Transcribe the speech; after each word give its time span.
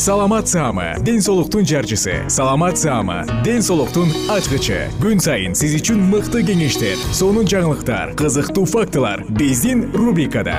саламат 0.00 0.48
саама 0.48 0.94
ден 1.04 1.20
соолуктун 1.20 1.66
жарчысы. 1.66 2.24
Саламат 2.28 2.78
саама 2.78 3.26
ден 3.44 3.60
соолуктун 3.60 4.08
ачкычы. 4.32 4.88
Күн 4.96 5.20
сайын 5.20 5.52
сиз 5.52 5.74
үчүн 5.76 6.00
мыкты 6.08 6.40
кеңештер 6.40 6.96
сонун 7.12 7.44
жаңылыктар 7.44 8.14
кызыктуу 8.16 8.64
фактылар 8.64 9.26
биздин 9.28 9.90
рубрикада. 9.92 10.56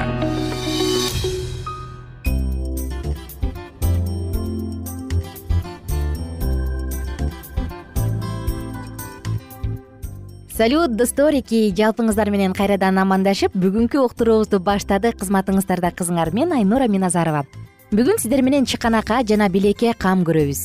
Салют 10.53 10.93
достор 10.93 11.33
эки 11.33 11.73
жалпыңыздар 11.73 12.29
менен 12.29 12.53
кайрадан 12.53 13.01
амандашып 13.01 13.57
бүгүнкү 13.57 14.05
уктуруубузду 14.05 14.61
баштадык 14.61 15.17
кызматыңыздарда 15.17 15.95
кызыңар 15.97 16.29
мен 16.29 16.53
айнура 16.53 16.85
миназарова 16.85 17.47
бүгүн 17.91 18.21
сиздер 18.23 18.39
менен 18.39 18.63
чыканака 18.63 19.17
жана 19.27 19.49
билекке 19.51 19.91
кам 19.99 20.21
көрөбүз. 20.23 20.59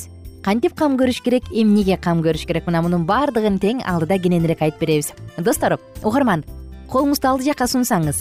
Кантип 0.46 0.76
кам 0.78 0.94
көрүш 0.94 1.16
керек 1.24 1.48
эмнеге 1.50 1.96
кам 1.98 2.20
көрүш 2.22 2.44
керек? 2.46 2.68
Мына 2.68 2.84
мунун 2.86 3.02
баардыгын 3.02 3.56
тең 3.58 3.80
алдыда 3.82 4.20
кененирээк 4.22 4.60
айтып 4.62 4.84
беребиз. 4.84 5.08
Достор 5.34 5.74
угарман 6.04 6.44
колуңузду 6.86 7.26
алды 7.26 7.48
жакка 7.48 7.66
сунсаңыз. 7.66 8.20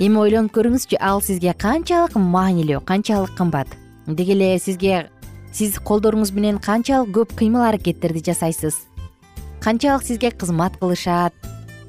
Эми 0.00 0.16
ойлонуп 0.22 0.54
көрүңүзчү 0.56 0.96
ал 1.04 1.20
сизге 1.20 1.52
канчалык 1.52 2.16
маанилүү 2.16 2.80
канчалык 2.88 3.34
кымбат. 3.36 3.68
Деги 4.06 4.32
эле 4.32 4.48
сизге 4.58 5.10
сиз 5.52 5.76
колдоруңуз 5.76 6.32
менен 6.32 6.56
канчалык 6.64 7.12
көп 7.12 7.34
кыймыл 7.36 7.66
аракеттерди 7.68 8.22
жасайсыз. 8.24 8.78
Канчалык 9.60 10.06
сизге 10.06 10.30
кызмат 10.30 10.78
кылышат. 10.80 11.36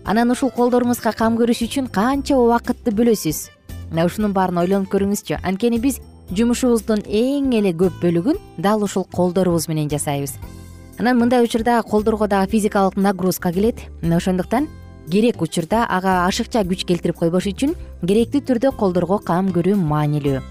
Анан 0.04 0.36
ушул 0.36 0.52
колдоруңузга 0.52 1.16
кам 1.16 1.40
көрүш 1.40 1.64
үчүн 1.70 1.88
канча 1.88 2.36
убакытты 2.36 2.92
бөлөсүз. 2.92 3.48
Мына 3.94 4.04
ушунун 4.10 4.36
баарын 4.36 4.60
ойлонуп 4.66 4.92
көрүңүзчү 4.92 5.40
анткени 5.40 5.80
биз 5.80 6.02
жумушубуздун 6.32 7.04
эң 7.06 7.52
эле 7.58 7.74
көп 7.78 8.00
бөлүгүн 8.02 8.40
дал 8.58 8.84
ушул 8.84 9.06
колдорубуз 9.12 9.68
менен 9.70 9.90
жасайбыз. 9.90 10.36
Анан 10.98 11.20
мындай 11.20 11.44
учурда 11.44 11.82
колдорго 11.84 12.28
дагы 12.28 12.52
физикалык 12.52 12.96
нагрузка 12.96 13.52
келет. 13.54 13.82
Мына 14.02 14.18
ошондуктан 14.18 14.68
керек 15.12 15.42
учурда 15.42 15.86
ага 15.86 16.26
ашыкча 16.26 16.64
күч 16.64 16.86
келтирип 16.88 17.20
койбош 17.20 17.50
үчүн 17.52 17.76
керектүү 18.02 18.42
түрдө 18.42 18.74
колдорго 18.80 19.20
кам 19.20 19.52
көрүү 19.54 19.76
маанилүү. 19.76 20.42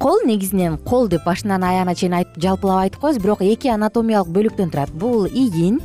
Кол 0.00 0.24
негизинен 0.26 0.78
кол 0.78 1.08
деп 1.08 1.24
башынан 1.26 1.62
аягына 1.62 1.94
чейин 1.94 2.16
жалпылап 2.40 2.84
айтып 2.86 3.00
коебуз 3.00 3.22
бирок 3.22 3.42
эки 3.42 3.68
анатомиялык 3.68 4.32
бөлүктөн 4.32 4.70
турат. 4.70 4.90
Бул 4.90 5.26
ийин 5.26 5.80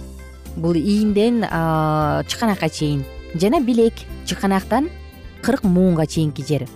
бул 0.55 0.75
ийинден 0.75 1.43
чыканакка 2.27 2.69
чейин. 2.69 3.03
Жана 3.35 3.59
билек 3.61 3.93
чыканактан 4.25 4.89
кырк 5.41 5.63
муунга 5.63 6.05
чейинки 6.07 6.45
жер 6.45 6.67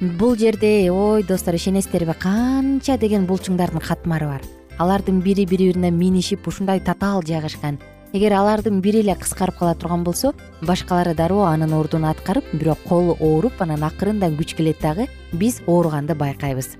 бул 0.00 0.36
жерде 0.38 0.90
ой 0.92 1.24
достор 1.26 1.56
ишенесиздерби 1.58 2.14
канча 2.22 2.94
деген 2.98 3.26
булчуңдардын 3.26 3.82
катмары 3.82 4.28
бар. 4.30 4.42
Алардын 4.78 5.18
бири 5.20 5.44
бири 5.44 5.72
бирине 5.72 5.90
минишип 5.90 6.46
ушундай 6.46 6.78
татаал 6.78 7.22
жайгашкан. 7.26 7.80
Эгер 8.12 8.32
алардын 8.32 8.80
бири 8.80 9.00
эле 9.00 9.16
кыскарып 9.18 9.58
кала 9.58 9.74
турган 9.74 10.04
болсо 10.04 10.32
башкалары 10.62 11.14
дароо 11.14 11.44
анын 11.50 11.74
ордун 11.74 12.04
аткарып 12.04 12.44
бирок 12.52 12.78
колу 12.88 13.16
ооруп 13.20 13.60
анан 13.60 13.82
акырындан 13.82 14.38
күч 14.38 14.54
келет 14.54 14.78
дагы 14.80 15.08
биз 15.32 15.60
ооруганды 15.66 16.14
байкайбыз 16.14 16.76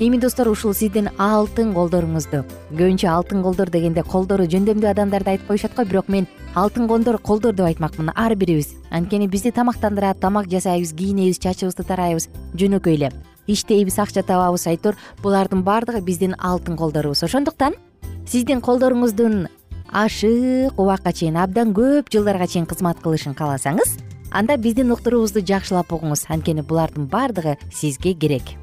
эми 0.00 0.16
достор 0.16 0.48
ушул 0.48 0.72
сиздин 0.72 1.10
алтын 1.20 1.74
колдоруңузду 1.76 2.40
көбүнчө 2.72 3.08
алтын 3.12 3.42
колдор 3.44 3.68
дегенде 3.68 4.00
колдору 4.02 4.46
жөндөмдүү 4.48 4.88
адамдарды 4.94 5.34
айтып 5.34 5.50
коюшат 5.50 5.74
го 5.76 5.84
бирок 5.84 6.08
мен 6.08 6.26
алтын 6.54 6.88
колдор 6.88 7.52
деп 7.52 7.66
айтмакмын. 7.66 8.10
Ар 8.16 8.34
бирибиз. 8.34 8.74
Анткени 8.90 9.28
бизди 9.28 9.50
тамактандырат 9.50 10.18
тамак 10.20 10.48
жасайбыз 10.48 10.92
кийинебиз 10.92 11.38
чачыбызды 11.38 11.84
тарайбыз 11.84 12.28
жөнөкөй 12.54 12.94
эле. 12.94 13.12
Иштейбиз 13.46 13.98
акча 13.98 14.22
табабыз 14.22 14.66
айтор. 14.66 14.96
Булардын 15.22 15.62
баардыгы 15.62 16.00
биздин 16.00 16.34
алтын 16.38 16.76
колдорубуз 16.76 17.22
ошондуктан 17.22 17.74
сиздин 18.26 18.60
колдоруңуздун 18.60 19.48
ашык 19.92 20.80
убакка 20.80 21.12
чейин 21.12 21.36
абдан 21.36 21.74
көп 21.74 22.08
жылдарга 22.10 22.46
чейин 22.46 22.66
кызмат 22.66 23.02
кылышын 23.04 23.34
кааласаңыз 23.34 23.98
анда 24.32 24.56
биздин 24.56 24.92
уктуруубузду 24.92 25.44
жакшылап 25.44 25.92
угуңуз. 25.92 26.24
Анткени 26.28 26.62
булардын 26.62 27.06
баардыгы 27.06 27.58
сизге 27.70 28.14
керек 28.14 28.56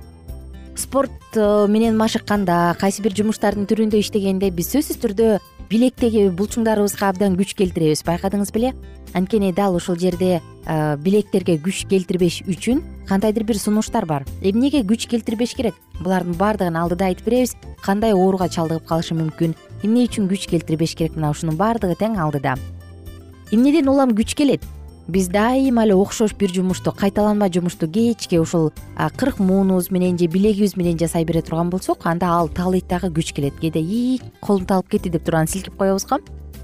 спорт 0.77 1.11
э, 1.35 1.67
менен 1.67 1.97
машыкканда 1.97 2.75
кайсы 2.79 3.01
бир 3.01 3.15
жумуштардын 3.17 3.65
түрүндө 3.67 3.99
иштегенде 4.01 4.51
биз 4.53 4.69
сөзсүз 4.75 4.99
түрдө 5.01 5.29
билектеги 5.71 6.27
булчуңдарыбызга 6.37 7.09
абдан 7.09 7.35
күч 7.39 7.55
келтиребиз. 7.57 8.03
Байкадыңыз 8.07 8.53
беле? 8.55 8.73
Анткени 9.17 9.51
дал 9.55 9.75
ушул 9.75 9.97
жерде 9.99 10.37
э, 10.39 10.95
билектерге 11.01 11.57
күч 11.57 11.87
келтирбеш 11.89 12.43
үчүн 12.47 12.83
кандайдыр 13.09 13.47
бир 13.49 13.59
сунуштар 13.59 14.05
бар. 14.05 14.25
Эмнеге 14.41 14.83
күч 14.87 15.09
келтирбеш 15.09 15.55
керек? 15.57 15.75
Булардын 15.99 16.37
баардыгын 16.37 16.77
алдыда 16.77 17.09
айтып 17.09 17.31
беребиз. 17.31 17.57
Кандай 17.83 18.13
ооруга 18.13 18.47
чалдыгып 18.47 18.87
калышы 18.87 19.17
мүмкүн? 19.17 19.57
Эмне 19.83 20.07
үчүн 20.07 20.29
күч 20.29 20.47
келтирбеш 20.51 20.95
керек? 20.95 21.17
Мына 21.17 21.33
ушунун 21.33 21.57
баардыгы 21.57 21.97
тең 21.99 22.19
алдыда. 22.21 22.55
Эмнеден 23.51 23.89
улам 23.89 24.13
күч 24.15 24.35
келет 24.35 24.63
биз 25.07 25.29
дайыма 25.29 25.85
эле 25.85 25.95
окшош 25.95 26.33
бир 26.35 26.51
жумушту 26.51 26.91
кайталанма 26.91 27.47
жумушту 27.53 27.87
кечке 27.87 28.39
ушул 28.39 28.71
кырк 29.17 29.39
муунубуз 29.39 29.89
менен 29.91 30.17
же 30.17 30.27
билегибиз 30.27 30.75
менен 30.75 30.99
жасай 30.99 31.23
бере 31.23 31.41
турган 31.41 31.69
болсок 31.69 32.05
анда 32.05 32.27
ал 32.27 32.49
таалыйт 32.49 32.87
дагы 32.87 33.07
күч 33.07 33.33
келет. 33.33 33.53
Кээде 33.59 33.79
ий 33.79 34.21
колум 34.41 34.65
талып 34.65 34.89
кетти 34.89 35.09
деп 35.09 35.23
туруп 35.23 35.35
анан 35.35 35.47
силкип 35.47 35.77
коебуз 35.77 36.05
го. 36.05 36.19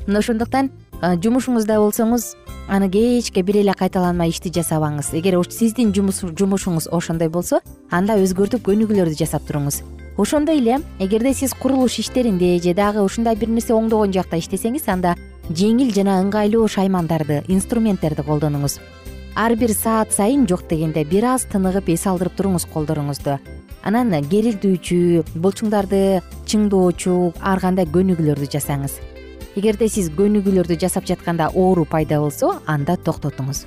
Мына 0.08 0.20
ошондуктан 0.20 0.72
жумушуңузда 1.02 1.80
болсоңуз 1.80 2.36
аны 2.68 2.90
кечке 2.92 3.42
бир 3.44 3.58
эле 3.58 3.74
кайталанма 3.74 4.28
ишти 4.28 4.52
жасабаңыз. 4.52 5.14
Эгер 5.16 5.40
сиздин 5.50 5.94
жумушуңуз 5.94 6.90
ошондой 6.92 7.30
болсо 7.30 7.62
анда 7.92 8.20
өзгөртүп 8.20 8.64
көнүгүүлөрдү 8.68 9.18
жасап 9.24 9.48
туруңуз. 9.48 9.84
Ошондой 10.18 10.60
эле 10.60 10.82
эгерде 11.00 11.34
сиз 11.34 11.54
курулуш 11.54 12.00
иштеринде 12.00 12.60
же 12.60 12.74
дагы 12.74 13.02
ушундай 13.02 13.36
бир 13.36 13.50
нерсе 13.50 13.74
оңдогон 13.74 14.12
жакта 14.14 14.38
иштесеңиз 14.38 14.88
анда 14.88 15.16
жеңил 15.52 15.92
жана 15.92 16.22
ыңгайлуу 16.24 16.70
шаймандарды 16.72 17.42
инструменттерди 17.52 18.24
колдонуңуз. 18.24 18.78
Ар 19.36 19.56
бир 19.60 19.74
саат 19.76 20.14
сайын 20.14 20.46
жок 20.48 20.68
дегенде 20.70 21.04
бир 21.04 21.26
аз 21.34 21.44
тыныгып 21.52 21.90
эс 21.92 22.06
алдырып 22.08 22.38
туруңуз 22.38 22.68
колдоруңузду. 22.72 23.40
Анан 23.84 24.14
керилтүүчү 24.32 25.36
булчуңдарды 25.36 26.22
чыңдоочу 26.48 27.34
ар 27.42 27.60
кандай 27.60 27.90
көнүгүүлөрдү 27.92 28.48
жасаңыз. 28.56 29.00
Эгерде 29.60 29.90
сиз 29.92 30.08
көнүгүүлөрдү 30.16 30.80
жасап 30.80 31.10
жатканда 31.10 31.50
оору 31.54 31.84
пайда 31.84 32.22
болсо 32.22 32.62
анда 32.66 32.96
токтотуңуз. 32.96 33.66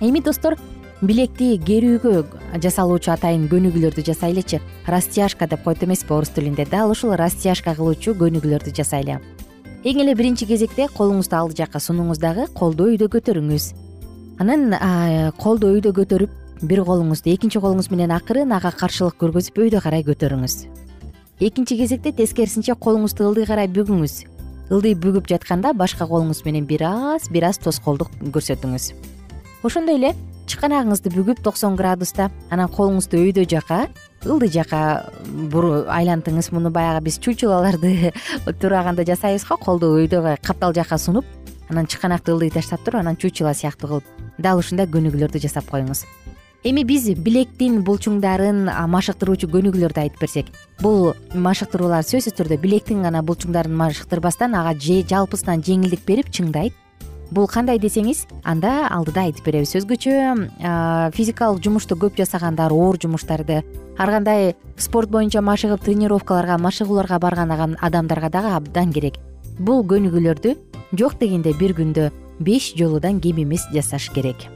Эми 0.00 0.24
достор 0.24 0.56
билекти 1.00 1.54
керүүгө 1.62 2.24
жасалуучу 2.64 3.12
атайын 3.14 3.46
көнүгүүлөрдү 3.52 4.02
жасайлычы 4.10 4.58
растяжка 4.88 5.46
деп 5.46 5.62
коет 5.62 5.84
эмеспи 5.84 6.12
орус 6.16 6.34
тилинде 6.34 6.66
дал 6.66 6.90
ушул 6.90 7.14
растяжка 7.14 7.76
кылуучу 7.76 8.16
көнүгүүлөрдү 8.18 8.74
жасайлы 8.74 9.20
эң 9.80 10.02
эле 10.02 10.12
биринчи 10.12 10.44
кезекте 10.44 10.84
колуңузду 10.92 11.38
алды 11.38 11.56
жакка 11.56 11.80
сунуңуз 11.80 12.18
дагы 12.20 12.44
колду 12.52 12.90
өйдө 12.90 13.06
көтөрүңүз. 13.14 13.70
Анан 14.42 14.74
колду 15.40 15.70
өйдө 15.72 15.94
көтөрүп 15.96 16.66
бир 16.68 16.82
колуңузду 16.84 17.32
экинчи 17.32 17.62
колуңуз 17.64 17.88
менен 17.88 18.12
акырын 18.12 18.52
ага 18.52 18.74
каршылык 18.76 19.16
көргөзүп 19.22 19.56
өйдө 19.64 19.80
карай 19.80 20.04
көтөрүңүз. 20.04 20.56
Экинчи 21.40 21.78
кезекте 21.80 22.12
тескерисинче 22.12 22.76
колуңузду 22.76 23.24
ылдый 23.30 23.48
карай 23.48 23.72
бүгүңүз. 23.72 24.18
Ылдый 24.68 24.92
бүгүп 25.00 25.32
жатканда 25.32 25.72
башка 25.72 26.04
колуңуз 26.04 26.44
менен 26.44 26.68
бир 26.68 26.84
аз 26.84 27.30
бир 27.32 27.48
аз 27.48 27.56
тоскоолдук 27.64 28.12
көрсөтүңүз. 28.36 28.92
Ошондой 29.64 29.96
эле 29.96 30.12
чыканагыңызды 30.44 31.08
бүгүп 31.16 31.40
токсон 31.40 31.80
градуста 31.80 32.28
анан 32.50 32.68
колуңузду 32.68 33.16
өйдө 33.16 33.48
жака 33.48 33.86
ылдый 34.24 34.50
жака 34.52 35.10
айлантыңыз. 35.20 36.50
Муну 36.52 36.70
баягы 36.70 37.04
биз 37.06 37.18
чучулаларды 37.18 38.12
туураганда 38.60 39.04
жасайбыз 39.08 39.46
го 39.48 39.56
колду 39.56 39.94
өйдөгө 39.98 40.36
каптал 40.42 40.74
жака 40.74 40.98
сунуп 40.98 41.24
анан 41.70 41.86
чыканакты 41.86 42.32
ылдый 42.32 42.50
таштап 42.50 42.84
туруп 42.84 43.00
анан 43.00 43.16
чучула 43.16 43.54
сыяктуу 43.54 43.88
кылып 43.88 44.04
дал 44.38 44.58
ушундай 44.58 44.86
көнүгүүлөрдү 44.86 45.40
жасап 45.40 45.70
коюңуз. 45.70 46.04
Эми 46.64 46.82
биз 46.84 47.06
билектин 47.16 47.80
булчуңдарын 47.86 48.66
машыктыруучу 48.92 49.48
көнүгүүлөрдү 49.48 50.02
айтып 50.02 50.20
берсек 50.20 50.50
бул 50.82 51.14
машыктыруулар 51.32 52.04
сөзсүз 52.04 52.36
түрдө 52.36 52.58
билектин 52.60 53.00
гана 53.06 53.22
булчуңдарын 53.24 53.72
машыктырбастан 53.80 54.58
ага 54.58 54.74
жалпысынан 54.76 55.64
жеңилдик 55.64 56.04
берип 56.04 56.28
чыңдайт 56.28 56.76
бул 57.30 57.46
кандай 57.46 57.78
десеңиз 57.78 58.26
анда 58.44 58.88
алдыда 58.90 59.26
айтып 59.28 59.46
беребиз. 59.46 59.74
Өзгөчө 59.78 61.10
физикалык 61.14 61.62
жумушту 61.64 61.96
көп 61.96 62.18
жасагандар 62.18 62.72
оор 62.74 62.98
жумуштарды 63.00 63.62
ар 63.98 64.10
кандай 64.10 64.54
спорт 64.76 65.10
боюнча 65.10 65.40
машыгып 65.40 65.84
тренировкаларга 65.84 66.58
машыгууларга 66.58 67.18
барган 67.18 67.76
адамдарга 67.80 68.30
дагы 68.30 68.54
абдан 68.56 68.92
керек. 68.92 69.18
Бул 69.58 69.84
көнүгүүлөрдү 69.84 70.56
жок 70.98 71.18
дегенде 71.20 71.52
бир 71.58 71.76
күндө 71.78 72.10
беш 72.40 72.72
жолудан 72.76 73.20
кем 73.20 73.42
эмес 73.42 73.66
жасаш 73.72 74.10
керек. 74.10 74.48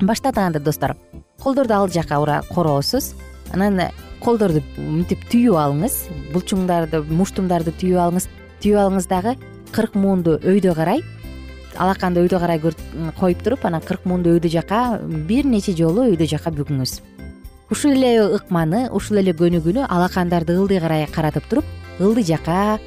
Баштадык 0.00 0.38
анда 0.38 0.60
достор. 0.60 0.96
Колдорду 1.42 1.74
ал 1.74 1.88
жака 1.88 2.42
короосуз 2.54 3.14
анан 3.52 3.90
колдорду 4.20 4.62
мынтип 4.76 5.24
түйүп 5.32 5.56
алыңыз 5.56 5.96
булчуңдарды 6.32 7.02
муштумдарды 7.08 7.72
түйүп 7.72 8.00
алыңыз. 8.00 8.28
Түйүп 8.60 8.78
алыңыз 8.78 9.08
дагы 9.08 9.36
кырк 9.72 9.94
муунду 9.94 10.38
өйдө 10.44 10.74
карай 10.76 11.02
алаканды 11.76 12.22
өйдө 12.24 12.40
карай 12.40 12.60
коюп 13.18 13.42
туруп 13.42 13.64
анан 13.64 13.82
кырк 13.84 14.04
муунду 14.04 14.34
өйдө 14.34 14.48
жака 14.50 15.00
бир 15.00 15.46
нече 15.46 15.74
жолу 15.76 16.08
өйдө 16.10 16.26
жака 16.26 16.50
бүгүңүз. 16.50 17.00
Ушул 17.70 17.92
эле 17.92 18.24
ыкманы 18.34 18.88
ушул 18.90 19.20
эле 19.20 19.32
көнүгүүнү 19.32 19.86
алакандарды 19.86 20.56
ылдый 20.58 20.80
карай 20.80 21.06
каратып 21.06 21.46
туруп 21.48 21.64
ылдый 22.00 22.24
жака 22.24 22.78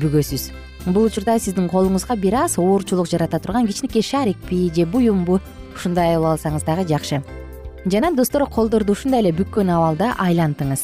бүгөсүз. 0.00 0.50
Бул 0.86 1.04
учурда 1.06 1.38
сиздин 1.38 1.68
колуңузга 1.68 2.16
бир 2.16 2.40
аз 2.46 2.56
оорчулук 2.58 3.06
жарата 3.10 3.38
турган 3.38 3.66
кичинекей 3.66 4.02
шарикпи 4.02 4.70
же 4.74 4.86
буюмбу 4.86 5.40
ушундай 5.76 6.16
алып 6.16 6.32
алсаңыз 6.32 6.64
дагы 6.64 6.88
жакшы. 6.88 7.22
Жана 7.84 8.12
достор 8.16 8.46
колдорду 8.48 8.92
ушундай 8.92 9.20
эле 9.20 9.32
бүккөн 9.36 9.70
абалда 9.76 10.14
айлантыңыз. 10.18 10.82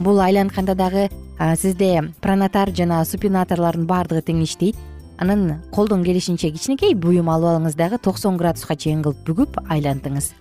Бул 0.00 0.18
айлантканда 0.20 0.74
дагы 0.74 1.08
сизде 1.56 2.12
пронатар 2.20 2.70
жана 2.74 3.04
супинаторлордун 3.04 3.86
баардыгы 3.86 4.22
тең 4.22 4.42
иштейт 4.42 4.76
анан 5.22 5.62
колдон 5.70 6.04
келишинче 6.04 6.50
кичинекей 6.50 6.94
буюм 6.94 7.30
алып 7.30 7.54
алыңыз 7.54 7.76
дагы 7.78 7.98
токсон 8.02 8.36
градуска 8.36 8.76
чейин 8.76 9.02
кылып 9.04 9.22
бүгүп 9.26 9.60
айлантыңыз. 9.70 10.32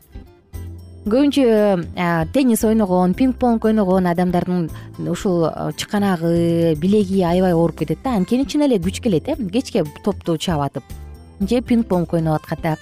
Көбүнчө 1.02 1.46
теннис 2.34 2.64
ойногон 2.66 3.16
пинг 3.18 3.40
понг 3.42 3.66
ойногон 3.66 4.06
адамдардын 4.12 4.68
ушул 5.10 5.48
чыканагы 5.78 6.76
билеги 6.78 7.24
аябай 7.26 7.54
ооруп 7.54 7.80
кетет 7.80 8.04
да. 8.04 8.18
Анткени 8.18 8.46
чын 8.46 8.68
эле 8.68 8.78
күч 8.78 9.02
келет 9.02 9.30
э 9.30 9.36
кечке 9.36 9.84
топту 10.04 10.38
чаап 10.38 10.62
атып 10.68 10.84
же 11.40 11.62
пинг 11.62 11.88
понг 11.88 12.14
ойноп 12.14 12.42
атканда 12.42 12.78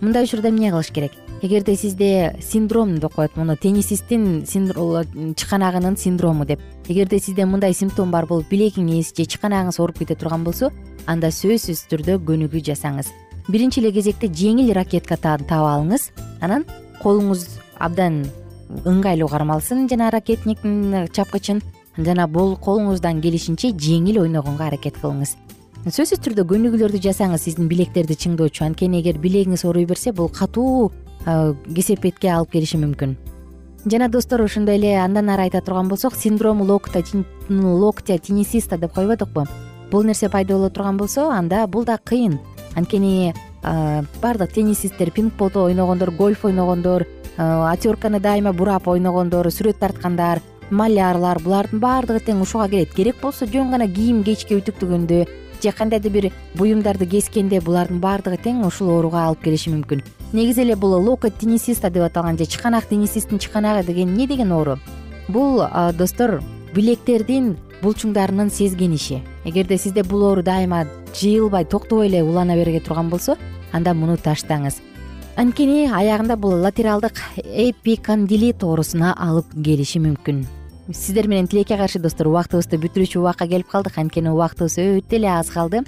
мындай 0.00 0.24
учурда 0.24 0.50
эмне 0.50 0.70
кылыш 0.70 0.92
керек? 0.92 1.12
Эгерде 1.40 1.76
сизде 1.76 2.36
синдром 2.42 2.98
деп 2.98 3.14
коет 3.14 3.36
муну 3.36 3.56
теннисисттин 3.56 4.44
чыканагынын 4.44 5.96
синдрому 5.96 6.44
деп 6.44 6.60
эгерде 6.88 7.18
сизде 7.18 7.44
мындай 7.44 7.74
симптом 7.74 8.10
бар 8.10 8.26
болуп 8.26 8.50
билегиңиз 8.50 9.14
же 9.16 9.24
чыканагыңыз 9.24 9.80
ооруп 9.80 9.98
кете 10.02 10.14
турган 10.14 10.44
болсо 10.44 10.70
анда 11.06 11.30
сөзсүз 11.32 11.86
түрдө 11.90 12.18
көнүгүү 12.28 12.62
жасаңыз. 12.68 13.08
Биринчи 13.48 13.80
эле 13.80 13.92
кезекте 13.92 14.28
жеңил 14.28 14.72
ракетка 14.76 15.16
таап 15.16 15.50
алыңыз. 15.52 16.10
Анан 16.40 16.64
колуңуз 17.02 17.46
абдан 17.78 18.24
ыңгайлуу 18.84 19.28
кармалсын 19.28 19.88
жана 19.88 20.10
ракетниктин 20.12 21.08
чапкычын 21.12 21.62
жана 21.98 22.26
бул 22.26 22.56
колуңуздан 22.56 23.20
келишинче 23.20 23.72
жеңил 23.72 24.22
ойногонго 24.24 24.64
аракет 24.64 24.96
кылыңыз. 25.00 25.36
Сөзсүз 25.84 26.20
түрдө 26.24 26.46
көнүгүүлөрдү 26.48 27.00
жасаңыз 27.04 27.44
сиздин 27.44 27.68
билектерди 27.68 28.16
чыңдоочу. 28.16 28.64
Анткени 28.64 29.02
эгер 29.02 29.20
билегиңиз 29.20 29.66
ооруй 29.68 29.84
берсе 29.84 30.12
бул 30.12 30.32
катуу 30.32 30.90
кесепетке 31.24 32.32
алып 32.32 32.56
келиши 32.56 32.80
мүмкүн 32.80 33.16
жана 33.86 34.08
достор 34.08 34.40
ошондой 34.42 34.76
эле 34.76 34.96
андан 34.96 35.28
ары 35.30 35.42
айта 35.42 35.60
турган 35.60 35.88
болсок 35.88 36.14
синдром 36.14 36.62
локтя 36.62 37.02
локтя 37.50 38.18
теннисиста 38.18 38.78
деп 38.78 38.92
койбодукпу 38.92 39.46
бул 39.90 40.02
нерсе 40.02 40.28
пайда 40.28 40.54
боло 40.54 40.70
турган 40.70 40.96
болсо 40.96 41.28
анда 41.30 41.66
бул 41.66 41.84
да 41.84 41.98
кыйын. 41.98 42.38
Анткени 42.74 43.34
баардык 44.22 44.52
теннисисттер 44.52 45.10
пинг 45.10 45.34
ойногондор 45.40 46.10
гольф 46.10 46.44
ойногондор 46.44 47.06
отерканы 47.36 48.20
дайыма 48.20 48.52
бурап 48.52 48.88
ойногондор 48.88 49.46
сүрөт 49.46 49.78
тарткандар 49.78 50.40
малярлар 50.70 51.38
булардын 51.42 51.80
баардыгы 51.80 52.20
тең 52.20 52.40
ушуга 52.40 52.68
келет. 52.68 52.94
Керек 52.94 53.20
болсо 53.20 53.46
жөн 53.46 53.70
гана 53.70 53.86
кийим 53.86 54.24
кечке 54.24 54.56
үтүктөгөндө 54.58 55.26
же 55.62 55.72
кандайдыр 55.72 56.12
бир 56.12 56.32
буюмдарды 56.56 57.06
кескенде 57.06 57.60
булардын 57.60 58.00
баардыгы 58.00 58.38
тең 58.42 58.66
ушул 58.66 58.88
ооруга 58.88 59.26
алып 59.28 59.44
келиши 59.44 59.70
мүмкүн 59.70 60.02
негизи 60.34 60.62
эле 60.62 60.76
бул 60.76 60.98
локоть 61.00 61.38
теннисиста 61.38 61.90
деп 61.90 62.02
аталган 62.02 62.36
же 62.38 62.46
чыканак 62.46 62.86
теннисисттин 62.86 63.38
чыканагы 63.38 63.86
деген 63.86 64.10
эмне 64.10 64.26
деген 64.26 64.52
оору? 64.52 64.78
Бул 65.28 65.62
достор 65.94 66.42
билектердин 66.74 67.56
булчуңдарынын 67.82 68.50
сезгениши. 68.50 69.22
Эгерде 69.44 69.78
сизде 69.78 70.02
бул 70.02 70.24
оору 70.24 70.42
дайыма 70.42 70.86
жыйылбай 71.14 71.64
токтобой 71.64 72.08
эле 72.08 72.22
улана 72.24 72.56
бере 72.56 72.80
турган 72.80 73.08
болсо 73.10 73.36
анда 73.72 73.94
муну 73.94 74.16
таштаңыз. 74.16 74.80
Анткени 75.36 75.88
аягында 75.90 76.36
бул 76.36 76.54
латералдык 76.62 77.18
эпикондилит 77.36 78.62
оорусуна 78.62 79.14
алып 79.18 79.46
келиши 79.54 79.98
мүмкүн. 79.98 80.44
Сиздер 80.92 81.28
менен 81.28 81.48
тилекке 81.48 81.76
каршы 81.76 81.98
достор 81.98 82.28
убактыбызды 82.28 82.78
бүтүрүүчү 82.78 83.18
убакка 83.18 83.46
келип 83.48 83.70
калдык. 83.70 83.98
Анткени 83.98 84.30
убактыбыз 84.30 84.78
өтө 84.78 85.16
эле 85.16 85.30
аз 85.32 85.50
калды 85.50 85.82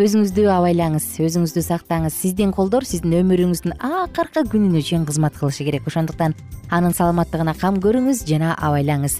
өзүңүздү 0.00 0.46
абайлаңыз 0.48 1.06
өзүңүздү 1.20 1.60
сактаңыз. 1.60 2.14
Сиздин 2.16 2.54
колдор 2.56 2.86
сиздин 2.88 3.18
өмүрүңүздүн 3.18 3.74
акыркы 3.84 4.46
күнүнө 4.48 4.80
чейин 4.86 5.04
кызмат 5.04 5.36
кылышы 5.36 5.66
керек. 5.66 5.84
Ошондуктан 5.90 6.32
анын 6.72 6.96
саламаттыгына 6.96 7.52
кам 7.60 7.82
көрүңүз 7.84 8.24
жана 8.24 8.54
абайлаңыз. 8.56 9.18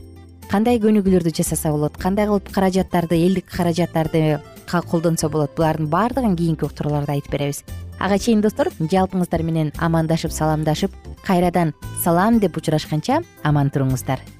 Кандай 0.48 0.80
көнүгүүлөрдү 0.80 1.34
жасаса 1.36 1.74
болот 1.74 2.00
кандай 2.00 2.30
кылып 2.30 2.48
каражаттарды 2.54 3.20
элдик 3.20 3.52
каражаттарды 3.52 4.40
колдонсо 4.88 5.28
болот 5.28 5.52
булардын 5.58 5.92
баардыгын 5.92 6.36
кийинки 6.40 6.64
уктурууларда 6.64 7.18
айтып 7.18 7.36
беребиз. 7.36 7.64
Ага 8.00 8.16
чейин 8.18 8.40
достор 8.40 8.72
жалпыңыздар 8.80 9.44
менен 9.44 9.72
амандашып 9.76 10.32
саламдашып 10.32 10.96
кайрадан 11.26 11.74
салам! 12.02 12.40
деп 12.40 12.56
учурашканча 12.56 13.20
аман 13.44 13.68
туруңуздар 13.68 14.39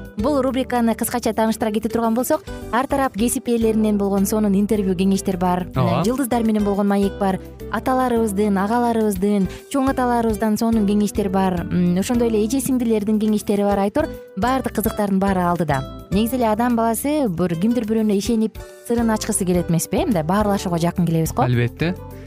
бул 0.17 0.41
рубриканы 0.41 0.95
кыскача 0.95 1.33
тааныштыра 1.33 1.71
кете 1.71 1.89
турган 1.89 2.13
болсок 2.13 2.43
ар 2.71 2.87
тарап 2.87 3.13
кесип 3.17 3.47
ээлеринен 3.47 3.97
болгон 3.97 4.25
сонун 4.25 4.55
интервью 4.55 4.95
кеңештер 4.95 5.37
бар. 5.37 5.67
Ооба. 5.75 6.03
Жылдыздар 6.05 6.43
менен 6.43 6.63
болгон 6.63 6.87
маек 6.87 7.17
бар. 7.19 7.39
Аталарыбыздын 7.71 8.57
агаларыбыздын 8.57 9.47
чоң 9.71 9.89
аталарыбыздан 9.93 10.57
сонун 10.57 10.87
кеңештер 10.87 11.29
бар. 11.29 11.65
Ошондой 11.99 12.29
эле 12.29 12.45
эже 12.45 12.61
сиңдилердин 12.61 13.19
кеңештери 13.19 13.63
бар 13.67 13.85
айтор. 13.87 14.09
Баардык 14.37 14.75
кызыктардын 14.79 15.19
баары 15.19 15.45
алдыда. 15.47 15.81
Негизи 16.11 16.35
эле 16.35 16.49
адам 16.51 16.75
баласы 16.75 17.27
бир 17.29 17.55
кимдир 17.55 17.85
бирөөнө 17.87 18.17
ишенип 18.19 18.57
сырын 18.87 19.13
ачкысы 19.15 19.45
келет 19.45 19.69
эмеспи 19.71 20.01
э 20.01 20.05
мындай 20.05 20.23
баарлашууга 20.23 20.77
жакын 20.77 21.05
келебиз 21.05 21.31
го? 21.31 21.43
Албетте 21.43 21.95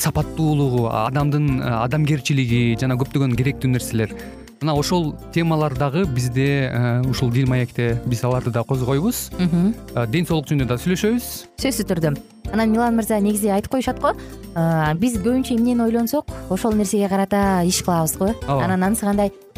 сапаттуулугу 0.00 0.88
адамдын 0.88 1.60
э, 1.60 1.70
адамгерчилиги 1.84 2.60
жана 2.80 2.96
көптөгөн 3.00 3.36
керектүү 3.38 3.74
нерселер. 3.76 4.14
Мына 4.60 4.74
ошол 4.76 5.14
темалар 5.32 5.72
дагы 5.72 6.04
бизде 6.04 6.68
ушул 7.08 7.30
дил 7.32 7.48
маекте 7.48 7.94
биз 8.04 8.20
аларды 8.28 8.52
да 8.52 8.60
козгойбуз. 8.60 9.30
Ден 10.12 10.28
соолук 10.28 10.50
жөнүндө 10.50 10.68
да 10.74 10.76
сүйлөшөбүз. 10.82 11.30
Сөзсүз 11.64 11.88
түрдө 11.88 12.12
анан 12.52 12.70
милан 12.70 12.96
мырза 12.96 13.20
негизи 13.20 13.50
айтып 13.54 13.72
коюшат 13.72 14.00
го? 14.02 14.12
Биз 15.00 15.16
көбүнчө 15.20 15.56
эмнени 15.56 15.84
ойлонсок 15.86 16.30
ошол 16.50 16.74
нерсеге 16.76 17.08
карата 17.08 17.62
иш 17.64 17.82
кылабыз 17.86 18.16
го? 18.18 18.32
Анан 18.48 18.82
анысы 18.82 19.06
кандай 19.06 19.32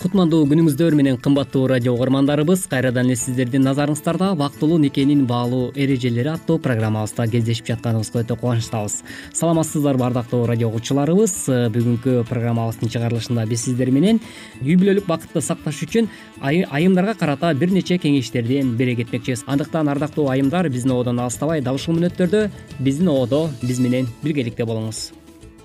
кутмандуу 0.00 0.46
күнүңүздөр 0.48 0.94
менен 0.96 1.18
кымбаттуу 1.20 1.66
радио 1.68 1.92
угармандарыбыз 1.92 2.62
кайрадан 2.72 3.10
эле 3.10 3.18
сиздердин 3.20 3.66
назарыңыздарда 3.66 4.30
бактылуу 4.40 4.78
никенин 4.80 5.26
баалуу 5.28 5.74
эрежелери 5.76 6.30
аттуу 6.32 6.56
программабызда 6.64 7.26
кездешип 7.28 7.68
жатканыбызга 7.68 8.22
өтө 8.22 8.38
кубанычтабыз. 8.40 9.02
Саламатсыздарбы 9.36 10.06
ардактуу 10.06 10.46
радио 10.48 10.70
угуучуларыбыз 10.72 11.36
бүгүнкү 11.76 12.24
программабыздын 12.32 12.94
чыгарылышында 12.96 13.44
биз 13.52 13.66
сиздер 13.68 13.92
менен 13.92 14.22
үй 14.62 14.80
бүлөлүк 14.80 15.04
бакытты 15.04 15.44
сакташ 15.44 15.84
үчүн 15.84 16.08
айымдарга 16.40 17.18
карата 17.20 17.52
бир 17.52 17.76
нече 17.76 18.00
кеңештерден 18.00 18.72
бере 18.80 18.96
кетмекчибиз. 18.96 19.44
Андыктан 19.46 19.92
ардактуу 19.92 20.30
айымдар 20.32 20.72
биздин 20.72 20.96
оодон 20.96 21.20
алыстабай 21.20 21.60
дал 21.60 21.76
ушул 21.76 22.00
мүнөттөрдө 22.00 22.46
биздин 22.80 23.12
оодо 23.12 23.50
биз 23.60 23.84
менен 23.84 24.08
биргеликте 24.24 24.64
болуңуз 24.64 25.10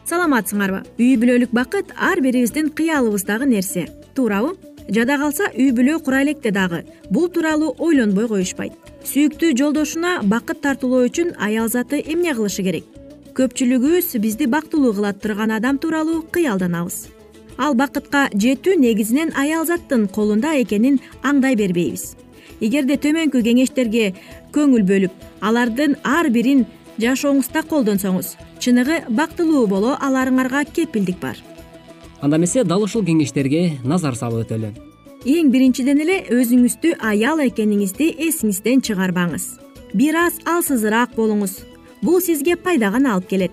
саламатсыңарбы. 0.09 0.83
Үй 1.00 1.15
бүлөлүк 1.17 1.53
бакыт 1.55 1.91
ар 1.97 2.21
бирибиздин 2.21 2.69
кыялыбыздагы 2.69 3.47
нерсе. 3.50 3.88
Туурабы 4.15 4.55
жада 4.89 5.17
калса 5.17 5.50
үй 5.53 5.71
бүлө 5.74 6.00
кура 6.03 6.21
электе 6.24 6.51
дагы. 6.51 6.83
Бул 7.09 7.29
тууралуу 7.29 7.75
ойлонбой 7.79 8.27
коюшпайт. 8.27 8.74
Сүйүктүү 9.05 9.55
жолдошуна 9.57 10.19
бакыт 10.24 10.62
тартуулоо 10.62 11.05
үчүн 11.09 11.35
аял 11.39 11.69
заты 11.69 12.01
эмне 12.01 12.33
кылышы 12.33 12.63
керек? 12.63 12.85
Көпчүлүгүбүз 13.35 14.15
бизди 14.21 14.45
бактылуу 14.45 14.93
кыла 14.93 15.13
турган 15.13 15.51
адам 15.51 15.77
тууралуу 15.77 16.24
кыялданабыз. 16.31 17.07
Ал 17.57 17.74
бакытка 17.74 18.29
жетүү 18.33 18.77
негизинен 18.79 19.33
аял 19.35 19.65
заттын 19.65 20.07
колунда 20.07 20.53
экенин 20.62 21.00
аңдай 21.24 21.55
бербейбиз. 21.55 22.15
Эгерде 22.59 22.95
төмөнкү 22.95 23.41
кеңештерге 23.43 24.13
көңүл 24.55 24.85
бөлүп 24.88 25.24
алардын 25.41 25.97
ар 26.03 26.29
бирин 26.31 26.65
жашооңузда 27.02 27.64
колдонсоңуз. 27.70 28.36
Чыныгы 28.60 29.04
бактылуу 29.10 29.68
боло 29.68 29.98
аларыңарга 30.02 30.66
кепилдик 30.66 31.20
бар. 31.20 31.38
Анда 32.22 32.38
эмесе 32.38 32.64
дал 32.64 32.84
ушул 32.84 33.04
кеңештерге 33.06 33.78
назар 33.84 34.16
салып 34.16 34.46
өтөлү. 34.46 34.72
Эң 35.25 35.50
биринчиден 35.52 36.00
эле 36.04 36.20
өзүңүздү 36.30 36.96
аял 37.02 37.42
экениңизди 37.44 38.12
эсиңизден 38.28 38.84
чыгарбаңыз. 38.86 39.48
Бир 39.94 40.16
аз 40.22 40.40
алсызыраак 40.46 41.16
болуңуз. 41.18 41.64
Бул 42.02 42.22
сизге 42.22 42.56
пайда 42.56 42.92
гана 42.94 43.16
алып 43.16 43.30
келет. 43.30 43.52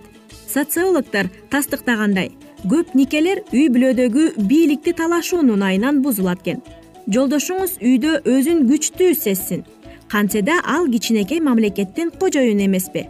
Социологдор 0.52 1.30
тастыктагандай 1.50 2.32
көп 2.68 2.92
никелер 2.94 3.42
үй 3.52 3.70
бүлөдөгү 3.72 4.44
бийликти 4.48 4.92
талашуунун 4.92 5.62
айынан 5.62 6.02
бузулат 6.04 6.44
экен. 6.44 6.60
Жолдошуңуз 7.08 7.78
үйдө 7.80 8.20
өзүн 8.28 8.66
күчтүү 8.68 9.14
сезсин. 9.18 9.64
Кантсе 10.12 10.42
да 10.42 10.60
ал 10.64 10.86
кичинекей 10.92 11.40
мамлекеттин 11.40 12.12
кожоюну 12.20 12.66
эмеспи 12.66 13.08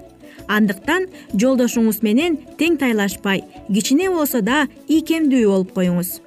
андыктан 0.52 1.09
жолдошуңуз 1.32 2.02
менен 2.06 2.37
тең 2.61 2.76
тайлашпай 2.80 3.42
кичине 3.73 4.11
болсо 4.12 4.42
да 4.44 4.66
ийкемдүү 4.88 5.49
болуп 5.49 5.73
коюңуз. 5.76 6.21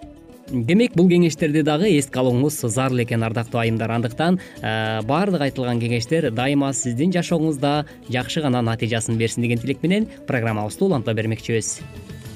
Демек 0.50 0.94
бул 0.94 1.08
кеңештерди 1.10 1.64
дагы 1.66 1.90
эске 1.98 2.20
алууңуз 2.22 2.60
зарыл 2.70 3.02
экен 3.02 3.24
ардактуу 3.26 3.64
айымдар. 3.64 3.96
Андыктан 3.96 4.38
э, 4.62 5.02
баардык 5.08 5.42
айтылган 5.42 5.82
кеңештер 5.82 6.30
дайыма 6.30 6.72
сиздин 6.74 7.14
жашооңузда 7.16 7.86
жакшы 8.14 8.44
гана 8.46 8.62
натыйжасын 8.62 9.18
берсин 9.18 9.42
деген 9.42 9.62
тилек 9.62 9.82
менен 9.82 10.06
программабызды 10.28 10.86
уланта 10.86 11.14
бермекчибиз 11.18 11.80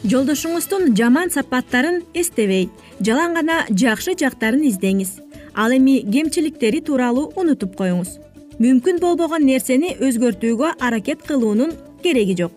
жолдошуңуздун 0.04 0.94
жаман 0.96 1.30
сапаттарын 1.30 2.02
эстебей 2.16 2.70
жалаң 3.04 3.36
гана 3.36 3.58
жакшы 3.70 4.16
жактарын 4.18 4.64
издеңиз. 4.70 5.20
Ал 5.54 5.74
эми 5.76 6.00
кемчиликтери 6.00 6.80
тууралуу 6.80 7.34
унутуп 7.36 7.76
коюңуз 7.76 8.18
мүмкүн 8.60 8.98
болбогон 9.00 9.46
нерсени 9.48 9.94
өзгөртүүгө 10.04 10.74
аракет 10.84 11.22
кылуунун 11.28 11.72
кереги 12.04 12.36
жок 12.42 12.52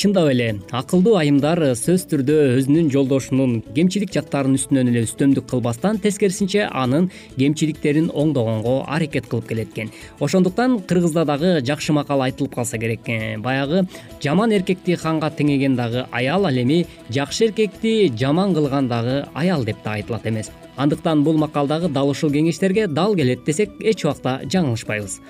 чындап 0.00 0.30
эле 0.32 0.46
акылдуу 0.72 1.18
айымдар 1.20 1.60
сөзсүз 1.76 2.06
түрдө 2.08 2.34
өзүнүн 2.56 2.86
жолдошунун 2.94 3.50
кемчилик 3.76 4.08
жактарынын 4.14 4.56
үстүнөн 4.56 4.88
эле 4.88 5.02
үстөмдүк 5.04 5.44
кылбастан 5.50 5.98
тескерисинче 6.00 6.62
анын 6.70 7.10
кемчиликтерин 7.34 8.08
оңдогонго 8.08 8.78
аракет 8.88 9.28
кылып 9.28 9.50
келет 9.50 9.74
экен. 9.74 9.90
Ошондуктан 10.18 10.78
кыргызда 10.88 11.26
дагы 11.28 11.50
жакшы 11.60 11.92
макал 11.92 12.24
айтылып 12.24 12.54
калса 12.54 12.78
керек 12.78 13.04
э, 13.08 13.36
баягы 13.36 13.82
жаман 14.22 14.56
эркекти 14.56 14.96
ханга 14.96 15.28
теңеген 15.28 15.76
дагы 15.76 16.06
аял 16.10 16.46
ал 16.46 16.62
эми 16.62 16.86
жакшы 17.10 17.50
эркекти 17.50 18.10
жаман 18.16 18.54
кылган 18.54 18.88
дагы 18.88 19.26
аял 19.34 19.64
деп 19.68 19.84
да 19.84 19.98
айтылат 19.98 20.26
эмеспи 20.26 20.54
андыктан 20.76 21.24
бул 21.24 21.36
макал 21.36 21.66
дагы 21.66 21.92
дал 21.92 22.08
ушул 22.08 22.32
кеңештерге 22.32 22.86
дал 22.86 23.14
келет 23.14 23.44
десек 23.44 23.76
эч 23.80 24.06
убакта 24.06 24.40
жаңылышпайбыз. 24.48 25.20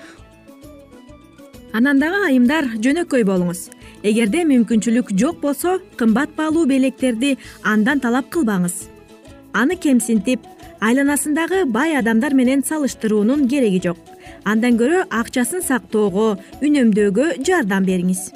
Анан 1.73 1.99
дагы 1.99 2.25
айымдар 2.27 2.71
жөнөкөй 2.79 3.27
болуңуз 3.27 3.69
эгерде 4.03 4.43
мүмкүнчүлүк 4.49 5.13
жок 5.17 5.41
болсо 5.41 5.79
кымбат 5.97 6.35
баалуу 6.37 6.65
белектерди 6.65 7.37
андан 7.63 7.99
талап 7.99 8.29
кылбаңыз. 8.33 8.87
Аны 9.53 9.77
кемсинтип 9.77 10.45
айланасындагы 10.81 11.65
бай 11.65 11.95
адамдар 11.99 12.33
менен 12.33 12.63
салыштыруунун 12.63 13.47
кереги 13.47 13.81
жок. 13.87 13.97
Андан 14.43 14.77
көрө 14.79 15.05
акчасын 15.09 15.61
сактоого 15.61 16.37
үнөмдөөгө 16.61 17.43
жардам 17.45 17.85
бериңиз 17.85 18.29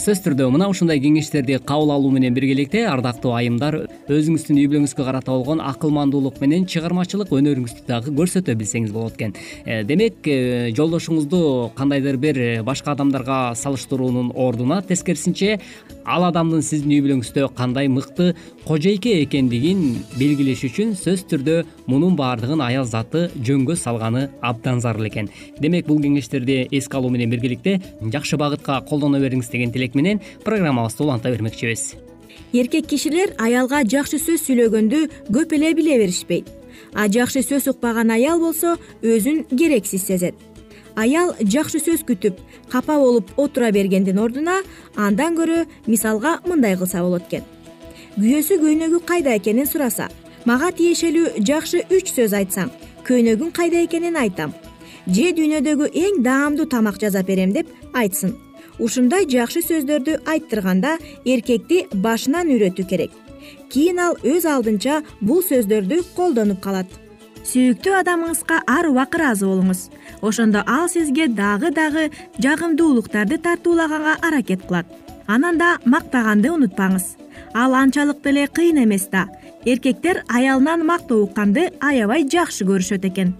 сөзсүз 0.00 0.22
түрдө 0.24 0.46
мына 0.48 0.64
ушундай 0.72 0.96
кеңештерди 0.96 1.58
кабыл 1.68 1.90
алуу 1.92 2.08
менен 2.14 2.32
биргеликте 2.32 2.86
ардактуу 2.88 3.34
айымдар 3.36 3.74
өзүңүздүн 4.08 4.56
үй 4.62 4.68
бүлөңүзгө 4.72 5.04
карата 5.04 5.34
болгон 5.34 5.60
акылмандуулук 5.60 6.38
менен 6.40 6.64
чыгармачылык 6.64 7.28
өнөрүңүздү 7.36 7.84
дагы 7.84 8.14
көрсөтө 8.16 8.54
билсеңиз 8.56 8.94
болот 8.96 9.18
экен. 9.18 9.34
Э, 9.66 9.82
демек 9.84 10.24
э, 10.24 10.72
жолдошуңузду 10.72 11.74
кандайдыр 11.76 12.16
бир 12.16 12.40
э, 12.40 12.62
башка 12.64 12.94
адамдарга 12.94 13.52
салыштыруунун 13.60 14.32
ордуна 14.32 14.80
тескерисинче 14.80 15.58
ал 16.04 16.24
адамдын 16.30 16.64
сиздин 16.64 16.96
үй 16.96 17.04
бүлөңүздө 17.04 17.50
кандай 17.58 17.90
мыкты 17.92 18.32
кожойке 18.64 19.18
экендигин 19.26 20.00
белгилеш 20.16 20.64
үчүн 20.70 20.96
сөзсүз 20.96 21.26
түрдө 21.30 21.58
мунун 21.90 22.16
баардыгын 22.16 22.64
аял 22.64 22.88
заты 22.88 23.28
жөнгө 23.36 23.76
салганы 23.76 24.28
абдан 24.40 24.80
зарыл 24.80 25.10
экен. 25.10 25.28
Демек 25.60 25.86
бул 25.86 26.00
кеңештерди 26.00 26.62
эске 26.72 26.96
алуу 26.96 27.12
менен 27.12 27.30
биргеликте 27.30 27.78
жакшы 28.00 28.40
багытка 28.40 28.80
колдоно 28.88 29.20
бериңиз 29.20 29.52
деген 29.52 29.72
тилек 29.74 29.89
менен 29.94 30.20
программабызды 30.44 31.02
уланта 31.04 31.30
бермекчибиз. 31.30 31.96
Эркек 32.52 32.86
кишилер 32.90 33.34
аялга 33.38 33.84
жакшы 33.84 34.18
сөз 34.18 34.42
сүйлөгөндү 34.48 35.04
көп 35.30 35.52
эле 35.54 35.74
биле 35.74 35.98
беришпейт. 36.00 36.48
А 36.94 37.06
жакшы 37.06 37.44
сөз 37.46 37.68
укпаган 37.70 38.10
аял 38.10 38.40
болсо 38.40 38.76
өзүн 39.02 39.44
керексиз 39.56 40.06
сезет. 40.06 40.34
Аял 40.96 41.34
жакшы 41.40 41.78
сөз 41.78 42.02
күтүп 42.08 42.40
капа 42.70 42.98
болуп 42.98 43.30
отура 43.36 43.70
бергендин 43.70 44.18
ордуна 44.18 44.60
андан 44.96 45.38
көрө 45.38 45.66
мисалга 45.86 46.40
мындай 46.46 46.76
кылса 46.76 47.04
болот 47.04 47.28
экен. 47.28 47.46
Күйөөсү 48.18 48.58
көйнөгү 48.64 49.04
кайда 49.06 49.36
экенин 49.38 49.66
сураса 49.70 50.10
мага 50.44 50.72
тиешелүү 50.74 51.44
жакшы 51.46 51.84
үч 51.86 52.10
сөз 52.16 52.34
айтсаң 52.34 52.74
көйнөгүң 53.06 53.54
кайда 53.54 53.84
экенин 53.86 54.18
айтам. 54.18 54.52
Же 55.06 55.30
дүйнөдөгү 55.36 55.92
эң 55.94 56.22
даамдуу 56.26 56.66
тамак 56.66 56.98
жасап 57.00 57.30
берем 57.30 57.54
деп 57.54 57.70
айтсын 57.94 58.34
ушундай 58.80 59.26
жакшы 59.28 59.60
сөздөрдү 59.64 60.20
айттырганда 60.32 60.96
эркекти 61.24 61.84
башынан 61.92 62.48
үйрөтүү 62.54 62.86
керек. 62.88 63.12
Кийин 63.70 64.00
ал 64.00 64.16
өз 64.26 64.46
алдынча 64.48 65.02
бул 65.20 65.42
сөздөрдү 65.46 66.02
колдонуп 66.16 66.60
калат. 66.64 66.88
Сүйүктүү 67.50 67.94
адамыңызга 68.00 68.60
ар 68.68 68.88
убак 68.90 69.14
ыраазы 69.16 69.46
болуңуз. 69.48 69.88
Ошондо 70.20 70.62
ал 70.66 70.88
сизге 70.88 71.28
дагы 71.28 71.70
дагы 71.70 72.10
жагымдуулуктарды 72.38 73.38
тартуулаганга 73.38 74.16
аракет 74.22 74.66
кылат. 74.66 74.86
Анан 75.26 75.58
да 75.58 75.78
мактаганды 75.84 76.50
унутпаңыз. 76.50 77.16
Ал 77.54 77.74
анчалык 77.74 78.22
деле 78.22 78.46
кыйын 78.46 78.84
эмес 78.84 79.08
да. 79.12 79.28
Эркектер 79.64 80.24
аялынан 80.28 80.84
мактоо 80.86 81.24
укканды 81.24 81.70
аябай 81.80 82.28
жакшы 82.28 82.64
көрүшөт 82.64 83.06
экен 83.08 83.34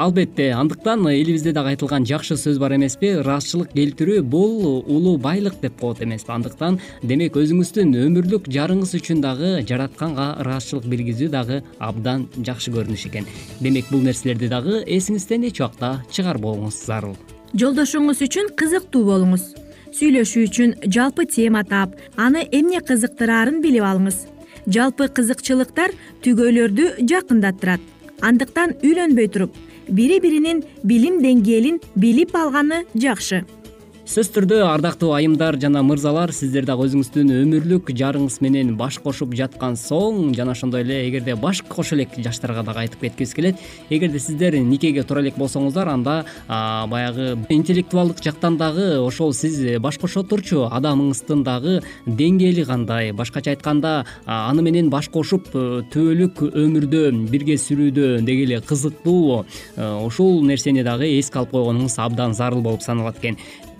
албетте 0.00 0.50
андыктан 0.56 1.06
элибизде 1.08 1.52
дагы 1.52 1.74
айтылган 1.74 2.06
жакшы 2.08 2.36
сөз 2.40 2.58
бар 2.58 2.74
эмеспи. 2.76 3.12
Ыраазычылык 3.20 3.72
келтирүү 3.74 4.22
бул 4.22 4.84
улуу 4.86 5.16
байлык 5.18 5.60
деп 5.60 5.80
коет 5.80 6.02
эмеспи. 6.02 6.32
Андыктан 6.32 6.80
демек 7.02 7.36
өзүңүздүн 7.36 7.92
өмүрлүк 8.06 8.48
жарыңыз 8.50 8.94
үчүн 9.00 9.20
дагы 9.24 9.58
жаратканга 9.68 10.30
ыраазычылык 10.44 10.88
билгизүү 10.90 11.28
дагы 11.34 11.62
абдан 11.78 12.28
жакшы 12.38 12.72
көрүнүш 12.72 13.06
экен. 13.10 13.28
Демек 13.60 13.92
бул 13.92 14.00
нерселерди 14.00 14.48
дагы 14.48 14.80
эсиңизден 14.86 15.44
эч 15.50 15.60
убакта 15.60 16.00
чыгарбооңуз 16.10 16.86
зарыл 16.86 17.18
жолдошуңуз 17.54 18.20
үчүн 18.26 18.52
кызыктуу 18.58 19.02
болуңуз. 19.06 19.48
Сүйлөшүү 19.96 20.42
үчүн 20.46 20.74
жалпы 20.86 21.26
тема 21.26 21.64
таап 21.66 21.96
аны 22.16 22.44
эмне 22.46 22.78
кызыктыраарын 22.86 23.58
билип 23.64 23.86
алыңыз. 23.86 24.20
Жалпы 24.70 25.08
кызыкчылыктар 25.16 25.96
түгөйлөрдү 26.22 27.08
жакындаттырат. 27.10 27.82
Андыктан 28.22 28.76
үйлөнбөй 28.84 29.30
туруп 29.34 29.56
бири 29.88 30.20
биринин 30.20 30.62
билим 30.84 31.20
деңгээлин 31.22 31.80
билип 31.96 32.36
алганы 32.36 32.84
жакшы 32.94 33.44
сөзсүз 34.10 34.32
түрдө 34.34 34.56
ардактуу 34.66 35.12
айымдар 35.14 35.54
жана 35.62 35.84
мырзалар 35.86 36.32
сиздер 36.34 36.64
дагы 36.66 36.88
өзүңүздүн 36.88 37.28
өмүрлүк 37.30 37.92
жарыңыз 37.94 38.40
менен 38.42 38.72
баш 38.74 38.96
кошуп 39.04 39.36
жаткан 39.38 39.76
соң 39.78 40.32
жана 40.34 40.56
ошондой 40.56 40.82
эле 40.82 40.96
эгерде 41.04 41.36
баш 41.38 41.60
кошо 41.62 41.94
элек 41.94 42.16
жаштарга 42.18 42.64
дагы 42.66 42.82
айтып 42.82 43.04
кеткибиз 43.04 43.34
келет. 43.38 43.62
Эгерде 43.88 44.18
сиздер 44.18 44.56
никеге 44.58 45.04
тура 45.06 45.22
элек 45.22 45.38
болсоңуздар 45.38 45.92
анда 45.94 46.24
баягы 46.48 47.38
интеллектуалдык 47.54 48.18
жактан 48.24 48.58
дагы 48.58 48.98
ошол 48.98 49.30
сиз 49.30 49.78
баш 49.78 50.00
кошо 50.02 50.24
турчу 50.26 50.66
адамыңыздын 50.66 51.46
дагы 51.46 51.78
деңгээли 52.06 52.66
кандай? 52.66 53.12
Башкача 53.12 53.54
айтканда 53.54 54.06
аны 54.26 54.66
менен 54.66 54.90
баш 54.90 55.06
кошуп 55.06 55.54
э, 55.54 55.84
түбөлүк 55.94 56.48
өмүрдө 56.50 57.06
бирге 57.30 57.60
сүрүүдө 57.62 58.24
деги 58.26 58.50
эле 58.50 58.60
кызыктуу 58.60 59.44
э, 59.44 59.90
ушул 60.02 60.42
нерсени 60.42 60.82
дагы 60.82 61.14
эске 61.14 61.44
алып 61.44 61.54
койгонуңуз 61.54 62.00
абдан 62.02 62.34
зарыл 62.34 62.66
болуп 62.66 62.82
саналат 62.82 63.22
экен 63.22 63.38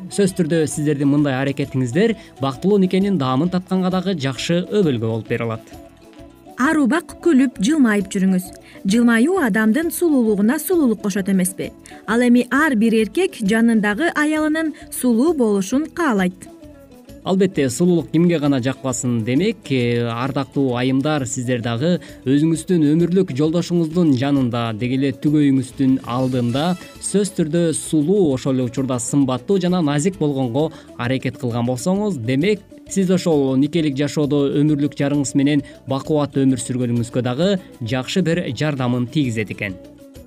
сөзсүз 0.09 0.37
түрдө 0.41 0.65
сиздердин 0.71 1.13
мындай 1.13 1.37
аракетиңиздер 1.43 2.17
бактылуу 2.41 2.81
никенин 2.81 3.21
даамын 3.21 3.53
татканга 3.53 3.93
дагы 3.93 4.17
жакшы 4.17 4.65
өбөлгө 4.71 5.07
болуп 5.07 5.29
бере 5.29 5.49
алат 5.49 5.75
ар 6.61 6.77
убак 6.77 7.17
күлүп 7.25 7.57
жылмайып 7.65 8.11
жүрүңүз. 8.13 8.49
Жылмаюу 8.85 9.39
адамдын 9.47 9.89
сулуулугуна 9.97 10.59
сулуулук 10.61 11.01
кошот 11.03 11.31
эмеспи. 11.33 11.71
Ал 12.07 12.21
эми 12.21 12.47
ар 12.51 12.77
бир 12.77 12.95
эркек 13.01 13.41
жанындагы 13.41 14.13
аялынын 14.13 14.75
сулуу 14.93 15.33
болушун 15.35 15.87
каалайт 15.87 16.49
албетте 17.25 17.69
сулуулук 17.71 18.11
кимге 18.13 18.39
гана 18.39 18.61
жакпасын 18.63 19.23
демек 19.25 19.71
э, 19.71 20.09
ардактуу 20.09 20.77
айымдар 20.81 21.27
сиздер 21.27 21.61
дагы 21.61 21.99
өзүңүздүн 22.25 22.87
өмүрлүк 22.95 23.35
жолдошуңуздун 23.37 24.15
жанында 24.21 24.71
деги 24.81 24.97
эле 24.97 25.13
түгөйүңүздүн 25.13 25.99
алдында 26.07 26.65
сөзсүз 26.97 27.35
түрдө 27.37 27.65
сулуу 27.77 28.33
ошол 28.33 28.57
эле 28.57 28.69
учурда 28.71 28.99
сымбаттуу 28.99 29.61
жана 29.61 29.83
назик 29.85 30.19
болгонго 30.19 30.71
аракет 30.97 31.37
кылган 31.39 31.69
болсоңуз 31.69 32.17
демек 32.25 32.65
сиз 32.89 33.13
ошол 33.13 33.57
никелик 33.61 33.99
жашоодо 34.01 34.47
өмүрлүк 34.63 34.97
жарыңыз 34.99 35.37
менен 35.37 35.65
бакубат 35.89 36.41
өмүр 36.41 36.63
сүргөнүңүзгө 36.65 37.27
дагы 37.29 37.55
жакшы 37.85 38.25
бир 38.25 38.47
жардамын 38.57 39.07
тийгизет 39.13 39.53
экен 39.53 39.77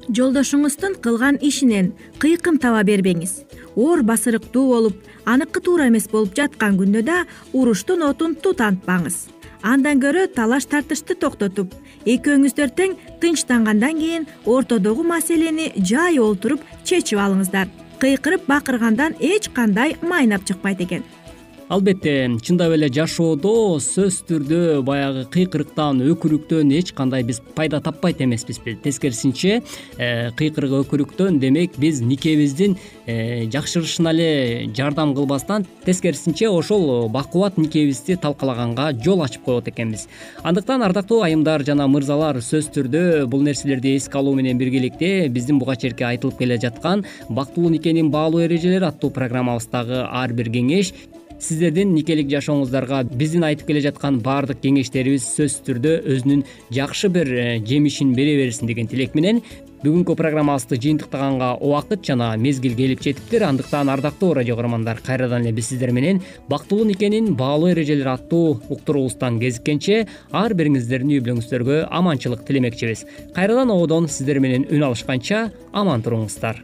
жолдошуңуздун 0.10 0.98
кылган 1.04 1.38
ишинен 1.42 1.94
кыйкым 2.20 2.58
таба 2.60 2.84
бербеңиз. 2.84 3.44
Оор 3.76 4.04
басырыктуу 4.04 4.68
болуп 4.70 4.98
аныкы 5.26 5.62
туура 5.62 5.88
эмес 5.88 6.10
болуп 6.12 6.36
жаткан 6.36 6.78
күндө 6.78 7.06
да 7.08 7.24
уруштун 7.54 8.04
отун 8.04 8.36
тутантпаңыз 8.36 9.28
андан 9.64 10.02
көрө 10.04 10.28
талаш 10.36 10.68
тартышты 10.68 11.16
токтотуп 11.16 11.74
экөөңүздөр 12.14 12.74
тең 12.78 12.98
тынчтангандан 13.24 14.00
кийин 14.02 14.28
ортодогу 14.46 15.06
маселени 15.08 15.72
жай 15.78 16.20
олтуруп 16.20 16.62
чечип 16.84 17.20
алыңыздар. 17.24 17.72
Кыйкырып 18.04 18.48
бакыргандан 18.50 19.16
эч 19.24 19.48
кандай 19.56 19.96
майнап 20.02 20.44
чыкпайт 20.44 20.82
экен 20.84 21.06
албетте 21.74 22.30
чындап 22.46 22.76
эле 22.76 22.86
жашоодо 22.94 23.80
сөзсүз 23.82 24.20
түрдө 24.30 24.58
баягы 24.86 25.24
кыйкырыктан 25.34 26.04
өкүрүктөн 26.06 26.70
эч 26.78 26.92
кандай 26.94 27.24
биз 27.26 27.40
пайда 27.58 27.80
таппайт 27.82 28.20
эмеспизби 28.22 28.76
тескерисинче 28.84 29.56
э, 29.98 30.30
кыйкырык 30.38 30.76
өкүрүктөн 30.84 31.40
демек 31.42 31.80
биз 31.82 32.04
никебиздин 32.06 32.76
э, 33.08 33.48
жакшырышына 33.56 34.14
эле 34.14 34.28
жардам 34.78 35.16
кылбастан 35.18 35.66
тескерисинче 35.86 36.52
ошол 36.52 37.10
бакубат 37.10 37.58
никебизди 37.58 38.20
талкалаганга 38.22 38.92
жол 39.04 39.24
ачып 39.26 39.44
коет 39.48 39.72
экенбиз. 39.74 40.06
Андыктан 40.44 40.86
ардактуу 40.86 41.24
айымдар 41.26 41.66
жана 41.66 41.88
мырзалар 41.90 42.38
сөзсүз 42.38 42.70
түрдө 42.78 43.04
бул 43.26 43.42
нерселерди 43.42 43.96
эске 43.98 44.22
алуу 44.22 44.36
менен 44.38 44.62
биргеликте 44.62 45.28
биздин 45.28 45.58
буга 45.64 45.76
чейинки 45.76 46.06
айтылып 46.06 46.38
келе 46.38 46.62
жаткан 46.62 47.06
бактылуу 47.30 47.74
никенин 47.74 48.14
баалуу 48.14 48.46
эрежелери 48.46 48.92
аттуу 48.92 49.10
программабыздагы 49.10 50.06
ар 50.06 50.38
бир 50.38 50.54
кеңеш 50.54 50.94
сиздердин 51.44 51.94
никелик 51.94 52.30
жашооңуздарга 52.32 53.04
биздин 53.12 53.44
айтып 53.48 53.68
келе 53.70 53.84
жаткан 53.84 54.22
баардык 54.24 54.62
кеңештерибиз 54.64 55.26
сөзсүз 55.36 55.62
түрдө 55.68 55.94
өзүнүн 56.16 56.44
жакшы 56.74 57.12
бир 57.14 57.30
э, 57.30 57.46
жемишин 57.68 58.16
бере 58.16 58.38
берсин 58.40 58.70
деген 58.70 58.88
тилек 58.88 59.16
менен 59.18 59.42
бүгүнкү 59.84 60.16
программабызды 60.16 60.78
жыйынтыктаганга 60.80 61.58
убакыт 61.60 62.06
жана 62.08 62.30
мезгил 62.40 62.76
келип 62.78 63.02
жетиптир. 63.04 63.44
Андыктан 63.50 63.90
ардактуу 63.92 64.32
радио 64.38 64.56
көрөрмандар 64.56 65.02
кайрадан 65.04 65.44
эле 65.44 65.52
биз 65.52 65.68
сиздер 65.74 65.92
менен 65.92 66.22
бактылуу 66.48 66.88
никенин 66.88 67.34
баалуу 67.36 67.74
эрежелери 67.74 68.08
аттуу 68.14 68.62
уктуруубуздан 68.70 69.42
кезиккенче 69.44 70.06
ар 70.32 70.56
бириңиздердин 70.56 71.18
үй 71.18 71.24
бүлөңүздөргө 71.26 71.82
аманчылык 71.92 72.46
тилемекчибиз. 72.48 73.04
Кайрадан 73.36 73.76
ободон 73.76 74.08
сиздер 74.08 74.40
менен 74.40 74.70
үн 74.72 74.88
алышканча 74.88 75.50
аман 75.74 76.06
туруңуздар 76.06 76.64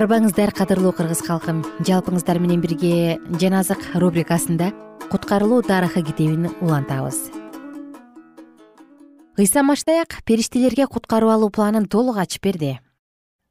арыбаңыздар 0.00 0.48
кадырлуу 0.56 0.94
кыргыз 0.96 1.18
калкым. 1.20 1.58
Жалпыңыздар 1.84 2.38
менен 2.40 2.62
бирге 2.64 3.18
жан 3.36 3.58
азык 3.58 3.82
рубрикасында 4.00 4.70
куткарылуу 5.12 5.60
тарыхы 5.60 6.00
китебин 6.00 6.46
улантабыз. 6.62 7.18
Ыйса 9.36 9.60
маштаяк 9.62 10.22
периштелерге 10.24 10.86
куткарып 10.86 11.34
алуу 11.34 11.50
планын 11.50 11.84
толук 11.84 12.16
ачып 12.16 12.48
берди. 12.48 12.78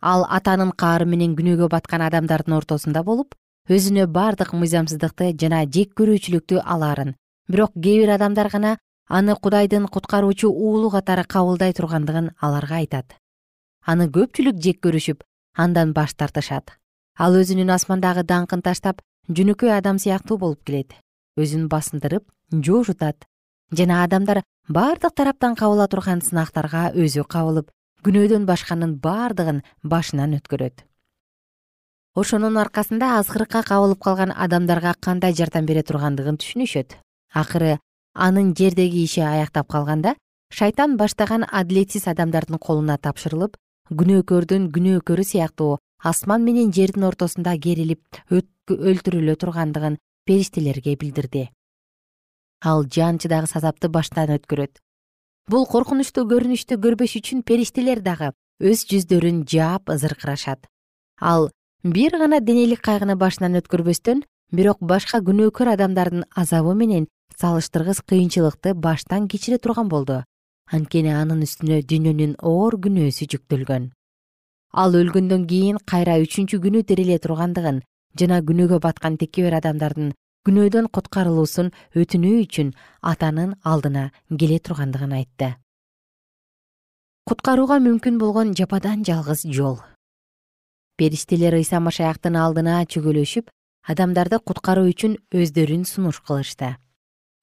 Ал 0.02 0.26
атанын 0.26 0.72
каары 0.72 1.06
менен 1.06 1.38
күнөөгө 1.38 1.70
баткан 1.70 2.02
адамдардын 2.08 2.58
ортосунда 2.58 3.06
болуп 3.06 3.38
өзүнө 3.70 4.08
бардык 4.10 4.58
мыйзамсыздыкты 4.58 5.36
жана 5.38 5.68
жек 5.70 5.94
көрүүчүлүктү 6.02 6.64
алаарын. 6.66 7.14
Бирок 7.48 7.78
кээ 7.78 8.02
бир 8.02 8.16
адамдар 8.18 8.50
гана 8.50 8.78
аны 9.08 9.36
кудайдын 9.36 9.86
куткаруучу 9.86 10.50
уулу 10.50 10.90
катары 10.90 11.30
кабылдай 11.30 11.78
тургандыгын 11.78 12.34
аларга 12.42 12.82
айтат. 12.82 13.18
Аны 13.86 14.10
көпчүлүк 14.10 14.58
жек 14.58 14.82
көрүшүп 14.82 15.29
андан 15.64 15.94
баш 15.94 16.16
тартышат. 16.16 16.72
Ал 17.20 17.36
өзүнүн 17.36 17.74
асмандагы 17.76 18.24
даңкын 18.24 18.64
таштап 18.64 19.02
жөнөкөй 19.28 19.74
адам 19.76 20.00
сыяктуу 20.00 20.38
болуп 20.38 20.64
келет. 20.64 20.96
Өзүн 21.36 21.68
басындырып 21.72 22.26
жоожутат 22.52 23.28
жана 23.72 24.04
адамдар 24.04 24.42
бардык 24.68 25.16
тараптан 25.16 25.56
кабыла 25.60 25.88
турган 25.88 26.22
сынактарга 26.22 26.90
өзү 26.96 27.26
кабылып 27.28 27.70
күнөөдөн 28.06 28.46
башканын 28.48 28.96
бардыгын 29.04 29.62
башынан 29.84 30.38
өткөрөт. 30.40 30.86
Ошонун 32.16 32.58
аркасында 32.58 33.12
азгырыкка 33.20 33.62
кабылып 33.68 34.02
калган 34.04 34.32
адамдарга 34.32 34.96
кандай 35.02 35.36
жардам 35.36 35.68
бере 35.70 35.84
тургандыгын 35.84 36.40
түшүнүшөт. 36.42 36.96
Акыры 37.34 37.78
анын 38.16 38.56
жердеги 38.58 39.04
иши 39.04 39.22
аяктап 39.22 39.68
калганда 39.70 40.16
шайтан 40.52 40.98
баштаган 40.98 41.46
адилетсиз 41.52 42.08
адамдардын 42.08 42.58
колуна 42.58 42.98
тапшырылып 42.98 43.58
күнөөкөрдүн 43.90 44.70
күнөөкөрү 44.76 45.24
сыяктуу 45.32 45.78
асман 46.04 46.44
менен 46.44 46.74
жердин 46.74 47.08
ортосунда 47.10 47.56
керилип 47.58 48.02
өлтүрүлө 48.32 49.36
тургандыгын 49.36 49.98
периштелерге 50.26 50.96
билдирди. 50.96 51.50
Ал 52.64 52.86
жан 52.86 53.18
чыдагыс 53.18 53.56
азапты 53.56 53.90
баштан 53.90 54.36
өткөрөт. 54.36 54.78
Бул 55.50 55.66
коркунучтуу 55.66 56.28
көрүнүштү 56.30 56.78
көрбөш 56.78 57.16
үчүн 57.22 57.42
периштелер 57.42 58.04
дагы 58.06 58.34
өз 58.60 58.84
жүздөрүн 58.92 59.46
жаап 59.48 59.90
ызыркырашат 59.94 60.68
ал 61.20 61.50
бир 61.84 62.18
гана 62.20 62.40
денелик 62.44 62.82
кайгыны 62.84 63.16
башынан 63.16 63.56
өткөрбөстөн 63.60 64.24
бирок 64.52 64.82
башка 64.82 65.22
күнөөкөр 65.24 65.72
адамдардын 65.76 66.26
азабы 66.36 66.76
менен 66.76 67.08
салыштыргыс 67.40 68.02
кыйынчылыкты 68.04 68.74
баштан 68.74 69.30
кечире 69.32 69.58
турган 69.58 69.88
болду 69.88 70.24
анткени 70.76 71.14
анын 71.22 71.46
үстүнө 71.48 71.82
дүйнөнүн 71.90 72.36
оор 72.54 72.78
күнөөсү 72.86 73.30
жүктөлгөн 73.34 73.90
ал 74.84 74.96
өлгөндөн 75.02 75.46
кийин 75.50 75.78
кайра 75.92 76.18
үчүнчү 76.24 76.60
күнү 76.66 76.84
тириле 76.90 77.18
тургандыгын 77.24 77.82
жана 78.20 78.42
күнөөгө 78.50 78.80
баткан 78.86 79.18
текебер 79.18 79.58
адамдардын 79.60 80.12
күнөөдөн 80.48 80.90
куткарылуусун 80.96 81.72
өтүнүү 82.02 82.36
үчүн 82.46 82.70
атанын 83.12 83.56
алдына 83.72 84.10
келе 84.40 84.60
тургандыгын 84.60 85.16
айтты. 85.18 85.50
Куткарууга 87.30 87.78
мүмкүн 87.84 88.18
болгон 88.22 88.54
жападан 88.58 89.04
жалгыз 89.06 89.46
жол. 89.54 89.78
Периштелер 90.98 91.60
ыйса 91.60 91.80
машаяктын 91.80 92.38
алдына 92.40 92.82
чөгөлөшүп 92.86 93.52
адамдарды 93.92 94.40
куткаруу 94.40 94.90
үчүн 94.90 95.18
өздөрүн 95.34 95.86
сунуш 95.86 96.22
кылышты. 96.26 96.78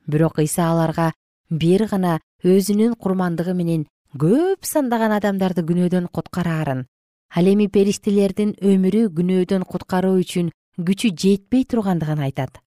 Бирок 0.07 0.39
ыйса 0.43 0.71
аларга 0.71 1.13
бир 1.51 1.87
гана 1.87 2.19
өзүнүн 2.45 2.97
курмандыгы 2.99 3.55
менен 3.55 3.87
көп 4.19 4.67
сандаган 4.67 5.13
адамдарды 5.13 5.63
күнөөдөн 5.63 6.09
куткараарын. 6.13 6.87
Ал 7.35 7.47
эми 7.47 7.69
периштелердин 7.69 8.55
өмүрү 8.63 9.09
күнөөдөн 9.17 9.65
куткаруу 9.67 10.19
үчүн 10.23 10.51
күчү 10.79 11.13
жетпей 11.15 11.65
тургандыгын 11.65 12.23
айтат. 12.27 12.61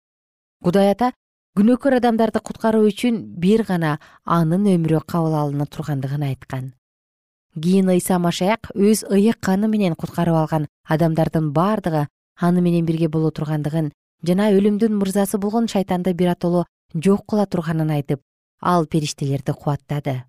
Кудай 0.64 0.92
ата 0.92 1.12
күнөөкөр 1.58 1.98
адамдарды 2.00 2.40
куткаруу 2.40 2.88
үчүн 2.88 3.22
бир 3.40 3.64
гана 3.68 3.98
анын 4.26 4.68
өмүрү 4.76 5.02
кабыл 5.08 5.36
алына 5.36 5.66
тургандыгын 5.66 6.24
айткан. 6.30 6.74
Кийин 7.60 7.90
ыйса 7.90 8.20
машаяк 8.20 8.70
өз 8.76 9.04
ыйык 9.10 9.40
каны 9.42 9.68
менен 9.68 9.96
куткарып 9.96 10.36
алган 10.36 10.68
адамдардын 10.86 11.52
бардыгы 11.52 12.08
аны 12.40 12.62
менен 12.62 12.86
бирге 12.86 13.10
боло 13.10 13.32
тургандыгын 13.32 13.92
жана 14.24 14.52
өлүмдүн 14.54 14.96
мырзасы 14.96 15.38
болгон 15.38 15.68
шайтанды 15.68 16.14
биротоло 16.14 16.66
жок 16.94 17.26
кыла 17.26 17.46
турганын 17.46 17.90
айтып 17.90 18.22
ал 18.62 18.86
периштелерди 18.86 19.54
кубаттады. 19.54 20.24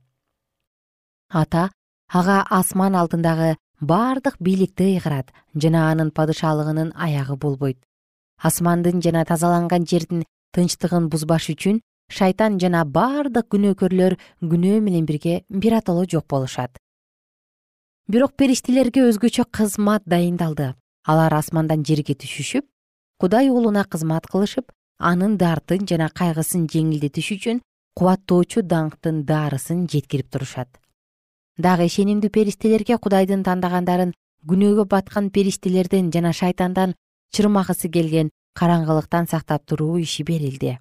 Ата 1.31 1.71
ага 2.09 2.45
асман 2.51 2.95
алдындагы 2.95 3.57
бардык 3.81 4.37
бийликти 4.41 4.85
ыйгырат 4.95 5.33
жана 5.55 5.91
анын 5.91 6.11
падышалыгынын 6.11 6.93
аягы 6.95 7.37
болбойт. 7.37 7.79
Асмандын 8.43 9.01
жана 9.03 9.25
тазаланган 9.25 9.87
жердин 9.87 10.25
тынчтыгын 10.55 11.09
бузбаш 11.09 11.51
үчүн 11.55 11.81
шайтан 12.11 12.59
жана 12.59 12.85
бардык 12.85 13.49
күнөөкөрлөр 13.53 14.17
күнөө 14.43 14.81
менен 14.81 15.07
бирге 15.07 15.45
биротоло 15.49 16.05
жок 16.05 16.27
болушат. 16.27 16.77
Бирок 18.09 18.35
периштелерге 18.35 19.07
өзгөчө 19.07 19.45
кызмат 19.53 20.03
дайындалды. 20.05 20.75
Алар 21.07 21.35
асмандан 21.35 21.85
жерге 21.87 22.15
түшүшүп 22.19 22.67
кудай 23.21 23.51
уулуна 23.51 23.85
кызмат 23.85 24.27
кылышып 24.27 24.73
анын 24.99 25.37
дартын 25.39 25.87
жана 25.87 26.09
кайгысын 26.09 26.67
жеңилдетиш 26.73 27.31
үчүн 27.37 27.61
кубаттоочу 27.99 28.63
даңктын 28.63 29.25
даарысын 29.29 29.87
жеткирип 29.91 30.31
турушат. 30.31 30.69
Дагы 31.59 31.87
ишенимдүү 31.91 32.31
периштелерге 32.33 32.99
кудайдын 32.99 33.43
тандагандарын 33.45 34.15
күнөөгө 34.49 34.87
баткан 34.89 35.31
периштелерден 35.31 36.11
жана 36.15 36.33
шайтандан 36.33 36.95
чырмагысы 37.37 37.91
келген 37.93 38.31
караңгылыктан 38.59 39.29
сактап 39.29 39.67
туруу 39.67 39.99
иши 40.01 40.25
берилди. 40.25 40.79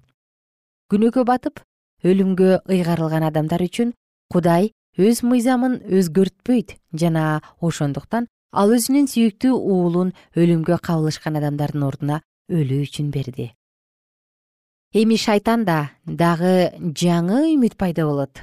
Күнөөгө 0.90 1.24
батып 1.28 1.60
өлүмгө 2.04 2.62
ыйгарылган 2.72 3.26
адамдар 3.28 3.62
үчүн 3.66 3.92
кудай 4.32 4.72
өз 4.98 5.22
мыйзамын 5.22 5.80
өзгөртпөйт 6.00 6.76
жана 7.02 7.42
ошондуктан 7.60 8.26
ал 8.52 8.74
өзүнүн 8.74 9.06
сүйүктүү 9.12 9.54
уулун 9.54 10.12
өлүмгө 10.34 10.80
кабылышкан 10.82 11.38
адамдардын 11.38 11.86
ордуна 11.86 12.22
өлүү 12.50 12.86
үчүн 12.88 13.12
берди 13.14 13.52
эми 14.92 15.14
шайтанда 15.14 15.90
дагы 16.04 16.72
жаңы 16.98 17.44
үмүт 17.54 17.76
пайда 17.78 18.08
болот. 18.08 18.40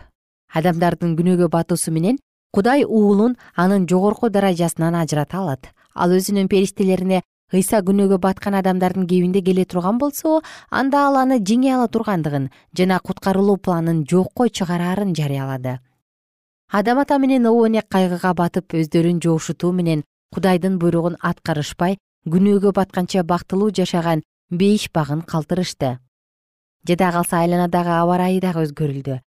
Адамдардын 0.55 1.17
күнөөгө 1.19 1.49
батуусу 1.51 1.91
менен 1.91 2.19
кудай 2.55 2.85
уулун 2.85 3.35
анын 3.55 3.87
жогорку 3.87 4.29
даражасынан 4.29 4.95
ажырата 4.95 5.41
алат. 5.41 5.67
Ал 5.93 6.15
өзүнүн 6.15 6.47
периштелерине 6.47 7.21
ыйса 7.51 7.81
күнөөгө 7.83 8.21
баткан 8.23 8.55
адамдардын 8.61 9.09
кебинде 9.11 9.41
келе 9.41 9.65
турган 9.65 9.99
болсо 9.99 10.39
анда 10.71 11.03
ал 11.09 11.19
аны 11.19 11.41
жеңе 11.43 11.73
ала 11.75 11.89
тургандыгын 11.91 12.49
жана 12.71 13.01
куткарылуу 13.03 13.57
планын 13.57 14.05
жокко 14.07 14.47
чыгараарын 14.47 15.13
жарыялады. 15.19 15.79
Адам 16.71 16.99
ата 16.99 17.19
менен 17.19 17.45
обоне 17.45 17.83
кайгыга 17.83 18.33
батып 18.33 18.71
өздөрүн 18.71 19.19
жоошутуу 19.19 19.73
менен 19.73 20.05
кудайдын 20.31 20.79
буйругун 20.79 21.19
аткарышпай 21.19 21.99
күнөөгө 22.25 22.71
батканча 22.71 23.23
бактылуу 23.23 23.71
жашаган 23.71 24.23
бейиш 24.49 24.89
багын 24.95 25.21
калтырышты 25.21 25.97
жада 26.87 27.11
калса 27.11 27.39
айланадагы 27.39 27.93
аба 27.95 28.17
ырайы 28.17 28.41
дагы 28.41 28.65
өзгөрүлдү. 28.67 29.19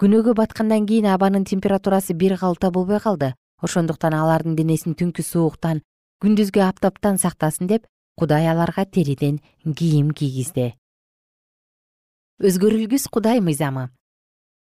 Күнөөгө 0.00 0.34
баткандан 0.36 0.86
кийин 0.86 1.06
абанын 1.12 1.44
температурасы 1.44 2.14
бир 2.14 2.38
калыпта 2.38 2.70
болбой 2.70 3.00
калды. 3.00 3.34
Ошондуктан 3.62 4.14
алардын 4.14 4.56
денесин 4.56 4.94
түнкү 4.94 5.22
сууктан 5.24 5.82
күндүзгү 6.24 6.60
аптаптан 6.64 7.16
сактасын 7.18 7.68
деп 7.68 7.86
кудай 8.16 8.48
аларга 8.48 8.84
териден 8.84 9.40
кийим 9.64 10.10
кийгизди. 10.10 10.74
Өзгөрүлгүс 12.40 13.08
кудай 13.08 13.40
мыйзамы 13.40 13.88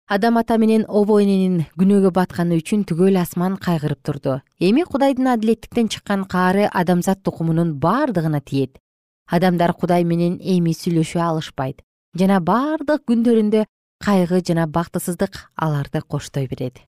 адам 0.09 0.37
ата 0.37 0.57
менен 0.57 0.87
обо 0.89 1.19
эненин 1.21 1.67
күнөөгө 1.77 2.09
батканы 2.15 2.57
үчүн 2.57 2.81
түгөл 2.89 3.19
асман 3.21 3.59
кайгырып 3.61 4.01
турду. 4.01 4.39
Эми 4.57 4.81
кудайдын 4.81 5.29
адилеттиктен 5.35 5.91
чыккан 5.93 6.23
каары 6.25 6.65
адамзат 6.65 7.21
тукумунун 7.21 7.75
бардыгына 7.77 8.41
тиет. 8.41 8.79
Адамдар 9.29 9.75
кудай 9.77 10.03
менен 10.03 10.39
эми 10.41 10.73
сүйлөшө 10.73 11.21
алышпайт 11.21 11.83
жана 12.17 12.39
бардык 12.39 13.05
күндөрүндө 13.09 13.65
кайгы 14.03 14.41
жана 14.45 14.65
бактысыздык 14.67 15.37
аларды 15.55 16.01
коштой 16.01 16.47
берет. 16.47 16.79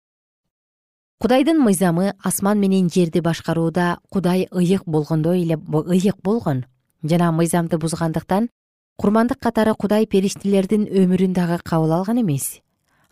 Кудайдын 1.22 1.60
мыйзамы 1.62 2.16
асман 2.24 2.60
менен 2.60 2.90
жерди 2.90 3.22
башкарууда 3.22 4.00
кудай 4.10 4.48
ыйык 4.52 4.84
болгондой 4.86 5.44
эле 5.44 5.58
ыйык 5.58 6.18
болгон. 6.24 6.66
Жана 7.04 7.32
мыйзамды 7.32 7.78
бузгандыктан 7.78 8.50
курмандык 8.98 9.40
катары 9.40 9.76
кудай 9.76 10.08
периштелердин 10.08 10.88
өмүрүн 10.88 11.34
дагы 11.34 11.60
кабыл 11.64 11.94
алган 11.94 12.22
эмес. 12.22 12.62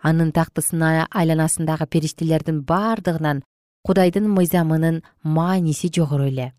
Анын 0.01 0.31
тактысына 0.31 1.07
айланасындагы 1.11 1.85
периштелердин 1.85 2.63
бардыгынан 2.63 3.43
кудайдын 3.83 4.29
мыйзамынын 4.29 5.03
мааниси 5.23 5.91
жогору 5.93 6.25
эле 6.25 6.53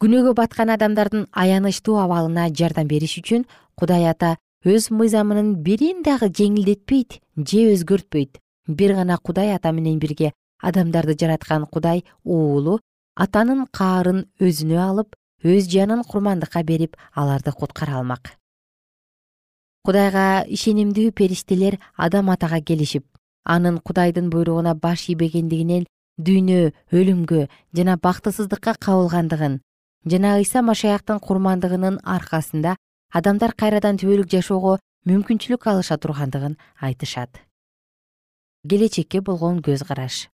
күнөөгө 0.00 0.32
баткан 0.32 0.70
адамдардын 0.72 1.26
аянычтуу 1.36 1.98
абалына 2.00 2.46
жардам 2.56 2.86
бериш 2.88 3.18
үчүн 3.20 3.42
кудай 3.76 4.06
ата 4.08 4.30
өз 4.64 4.86
мыйзамынын 4.96 5.50
бирин 5.66 6.00
дагы 6.06 6.30
жеңилдетпейт 6.38 7.18
же 7.36 7.66
өзгөртпөйт. 7.74 8.40
Бир 8.66 8.94
гана 8.96 9.18
кудай 9.18 9.52
ата 9.52 9.72
менен 9.72 9.98
бирге 10.00 10.32
адамдарды 10.62 11.18
жараткан 11.20 11.66
кудай 11.66 12.04
уулу 12.24 12.78
атанын 13.14 13.66
каарын 13.76 14.24
өзүнө 14.40 14.80
алып 14.88 15.16
өз 15.44 15.68
жанын 15.68 16.04
курмандыкка 16.08 16.64
берип 16.64 16.96
аларды 17.12 17.52
куткара 17.52 18.00
алмак. 18.00 18.36
Кудайга 19.84 20.44
ишенимдүү 20.48 21.12
периштелер 21.12 21.76
адам 21.96 22.30
атага 22.30 22.64
келишип 22.64 23.04
анын 23.44 23.80
кудайдын 23.84 24.30
буйругуна 24.32 24.74
баш 24.74 25.10
ийбегендигинен 25.12 25.84
дүйнө 26.16 26.70
өлүмгө 26.92 27.48
жана 27.76 27.96
бактысыздыкка 28.00 28.76
кабылгандыгын 28.80 29.60
жана 30.06 30.38
ыйса 30.38 30.62
машаяктын 30.62 31.20
курмандыгынын 31.20 32.00
аркасында 32.04 32.76
адамдар 33.12 33.52
кайрадан 33.52 33.98
түбөлүк 34.00 34.30
жашоого 34.32 34.78
мүмкүнчүлүк 35.08 35.66
алыша 35.66 35.98
тургандыгын 35.98 36.56
айтышат. 36.80 37.40
Келечекке 38.68 39.20
болгон 39.20 39.60
көз 39.60 39.84
караш. 39.84 40.28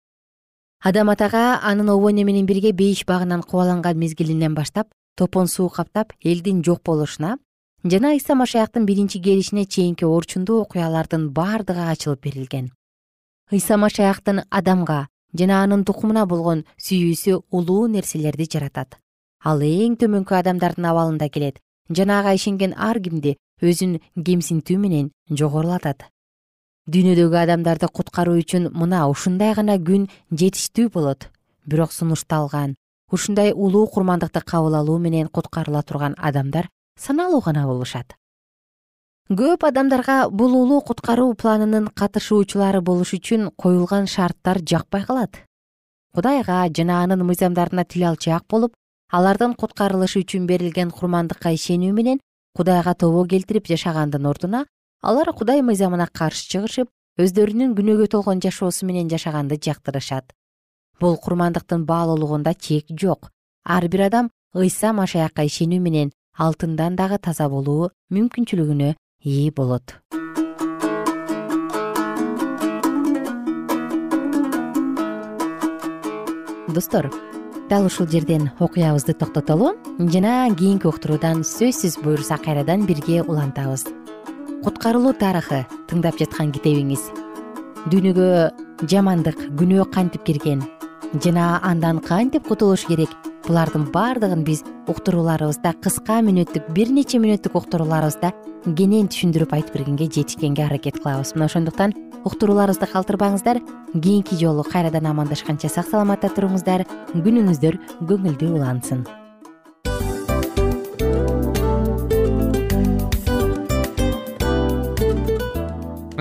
Адам 0.80 1.08
атага 1.08 1.60
анын 1.62 1.88
обо 1.88 2.10
эне 2.10 2.24
менен 2.24 2.46
бирге 2.46 2.72
бейиш 2.72 3.04
багынан 3.06 3.42
кубаланган 3.42 3.96
мезгилинен 3.96 4.54
баштап 4.54 4.88
топон 5.16 5.48
суу 5.48 5.68
каптап 5.68 6.12
элдин 6.20 6.62
жок 6.62 6.82
болушуна 6.84 7.38
жана 7.84 8.12
ыйса 8.12 8.34
машаяктын 8.34 8.84
биринчи 8.86 9.20
келишине 9.20 9.64
чейинки 9.64 10.04
орчундуу 10.04 10.60
окуялардын 10.60 11.30
бардыгы 11.30 11.88
ачылып 11.92 12.20
берилген. 12.24 12.72
Ыйса 13.52 13.76
машаяктын 13.76 14.44
адамга 14.50 15.08
жана 15.32 15.62
анын 15.62 15.84
тукумуна 15.84 16.26
болгон 16.26 16.64
сүйүүсү 16.76 17.42
улуу 17.50 17.86
нерселерди 17.88 18.48
жаратат 18.50 18.98
ал 19.44 19.60
эң 19.60 19.98
төмөнкү 20.00 20.38
адамдардын 20.40 20.88
абалында 20.90 21.28
келет. 21.28 21.60
Жана 21.90 22.20
ага 22.20 22.32
ишенген 22.34 22.74
ар 22.76 22.98
кимди 23.04 23.36
өзүн 23.62 23.98
кемсинтүү 24.16 24.78
менен 24.80 25.10
жогорулатат. 25.30 26.06
Дүйнөдөгү 26.88 27.36
адамдарды 27.42 27.88
куткаруу 27.88 28.40
үчүн 28.40 28.70
мына 28.72 29.04
ушундай 29.12 29.54
гана 29.54 29.76
күн 29.76 30.08
жетиштүү 30.32 30.90
болот. 30.96 31.28
Бирок 31.66 31.92
сунушталган 31.92 32.74
ушундай 33.12 33.52
улуу 33.52 33.86
курмандыкты 33.86 34.40
кабыл 34.40 34.74
алуу 34.80 34.98
менен 34.98 35.28
куткарыла 35.28 35.82
турган 35.82 36.14
адамдар 36.18 36.68
саналуу 36.98 37.40
гана 37.40 37.66
болушат. 37.66 38.16
Көп 39.30 39.64
адамдарга 39.64 40.28
бул 40.30 40.52
улуу 40.52 40.80
куткаруу 40.80 41.34
планынын 41.34 41.88
катышуучулары 42.00 42.80
болуш 42.80 43.14
үчүн 43.16 43.50
коюлган 43.56 44.06
шарттар 44.06 44.60
жакпай 44.60 45.04
калат. 45.04 45.40
Кудайга 46.14 46.66
жана 46.76 47.02
анын 47.02 47.24
мыйзамдарына 47.24 47.84
тил 47.84 48.04
алчаак 48.10 48.44
болуп 48.48 48.74
алардын 49.14 49.52
куткарылышы 49.54 50.24
үчүн 50.24 50.46
берилген 50.48 50.90
курмандыкка 50.90 51.52
ишенүү 51.54 51.92
менен 51.94 52.18
кудайга 52.58 52.94
тобо 52.98 53.22
келтирип 53.30 53.68
жашагандын 53.70 54.26
ордуна 54.26 54.64
алар 55.02 55.30
кудай 55.38 55.62
мыйзамына 55.62 56.08
каршы 56.10 56.48
чыгышып 56.50 56.88
өздөрүнүн 57.22 57.76
күнөөгө 57.78 58.08
толгон 58.10 58.42
жашоосу 58.42 58.88
менен 58.88 59.10
жашаганды 59.12 59.58
жактырышат. 59.66 60.32
Бул 60.98 61.14
курмандыктын 61.16 61.84
баалуулугунда 61.86 62.54
чек 62.54 62.90
жок. 62.90 63.30
Ар 63.64 63.86
бир 63.88 64.08
адам 64.08 64.30
ыйса 64.54 64.92
машаякка 64.92 65.46
ишенүү 65.46 65.78
менен 65.78 66.10
алтындан 66.36 66.96
дагы 66.96 67.20
таза 67.22 67.46
болуу 67.48 67.92
мүмкүнчүлүгүнө 68.10 68.96
ээ 69.22 69.52
болот. 69.54 69.94
Достор 76.74 77.12
дал 77.70 77.86
ушул 77.86 78.06
жерден 78.06 78.50
окуябызды 78.60 79.14
токтотолу 79.14 79.72
жана 79.98 80.48
кийинки 80.54 80.86
уктуруудан 80.86 81.42
сөзсүз 81.42 81.98
буюрса 82.02 82.36
кайрадан 82.36 82.86
бирге 82.86 83.22
улантабыз. 83.22 83.86
Куткарылуу 84.64 85.14
тарыхы 85.16 85.64
тыңдап 85.88 86.18
жаткан 86.20 86.52
китебиңиз. 86.52 87.08
Дүйнөгө 87.92 88.28
жамандык 88.88 89.40
күнөө 89.58 89.88
кантип 89.92 90.24
кирген 90.24 90.64
жана 91.22 91.60
андан 91.62 92.00
кантип 92.00 92.48
кутулуш 92.48 92.86
керек 92.88 93.10
булардын 93.46 93.86
баардыгын 93.94 94.44
биз 94.46 94.62
уктурууларыбызда 94.90 95.74
кыска 95.84 96.20
мүнөттүк 96.26 96.70
бир 96.76 96.92
нече 96.92 97.20
мүнөттүк 97.22 97.56
уктурууларыбызда 97.60 98.32
кенен 98.76 99.10
түшүндүрүп 99.12 99.56
айтып 99.56 99.78
бергенге 99.78 100.08
жетишкенге 100.10 100.64
аракет 100.66 101.00
кылабыз. 101.00 101.34
Мына 101.34 101.50
ошондуктан 101.50 101.96
уктурууларыбызды 102.24 102.88
калтырбаңыздар 102.92 103.60
кийинки 103.92 104.38
жолу 104.40 104.64
кайрадан 104.64 105.10
амандашканча 105.12 105.68
сак 105.68 105.90
саламатта 105.90 106.32
туруңуздар. 106.32 106.86
Күнүңүздөр 107.12 107.78
көңүлдүү 108.08 108.56
улансын 108.56 109.04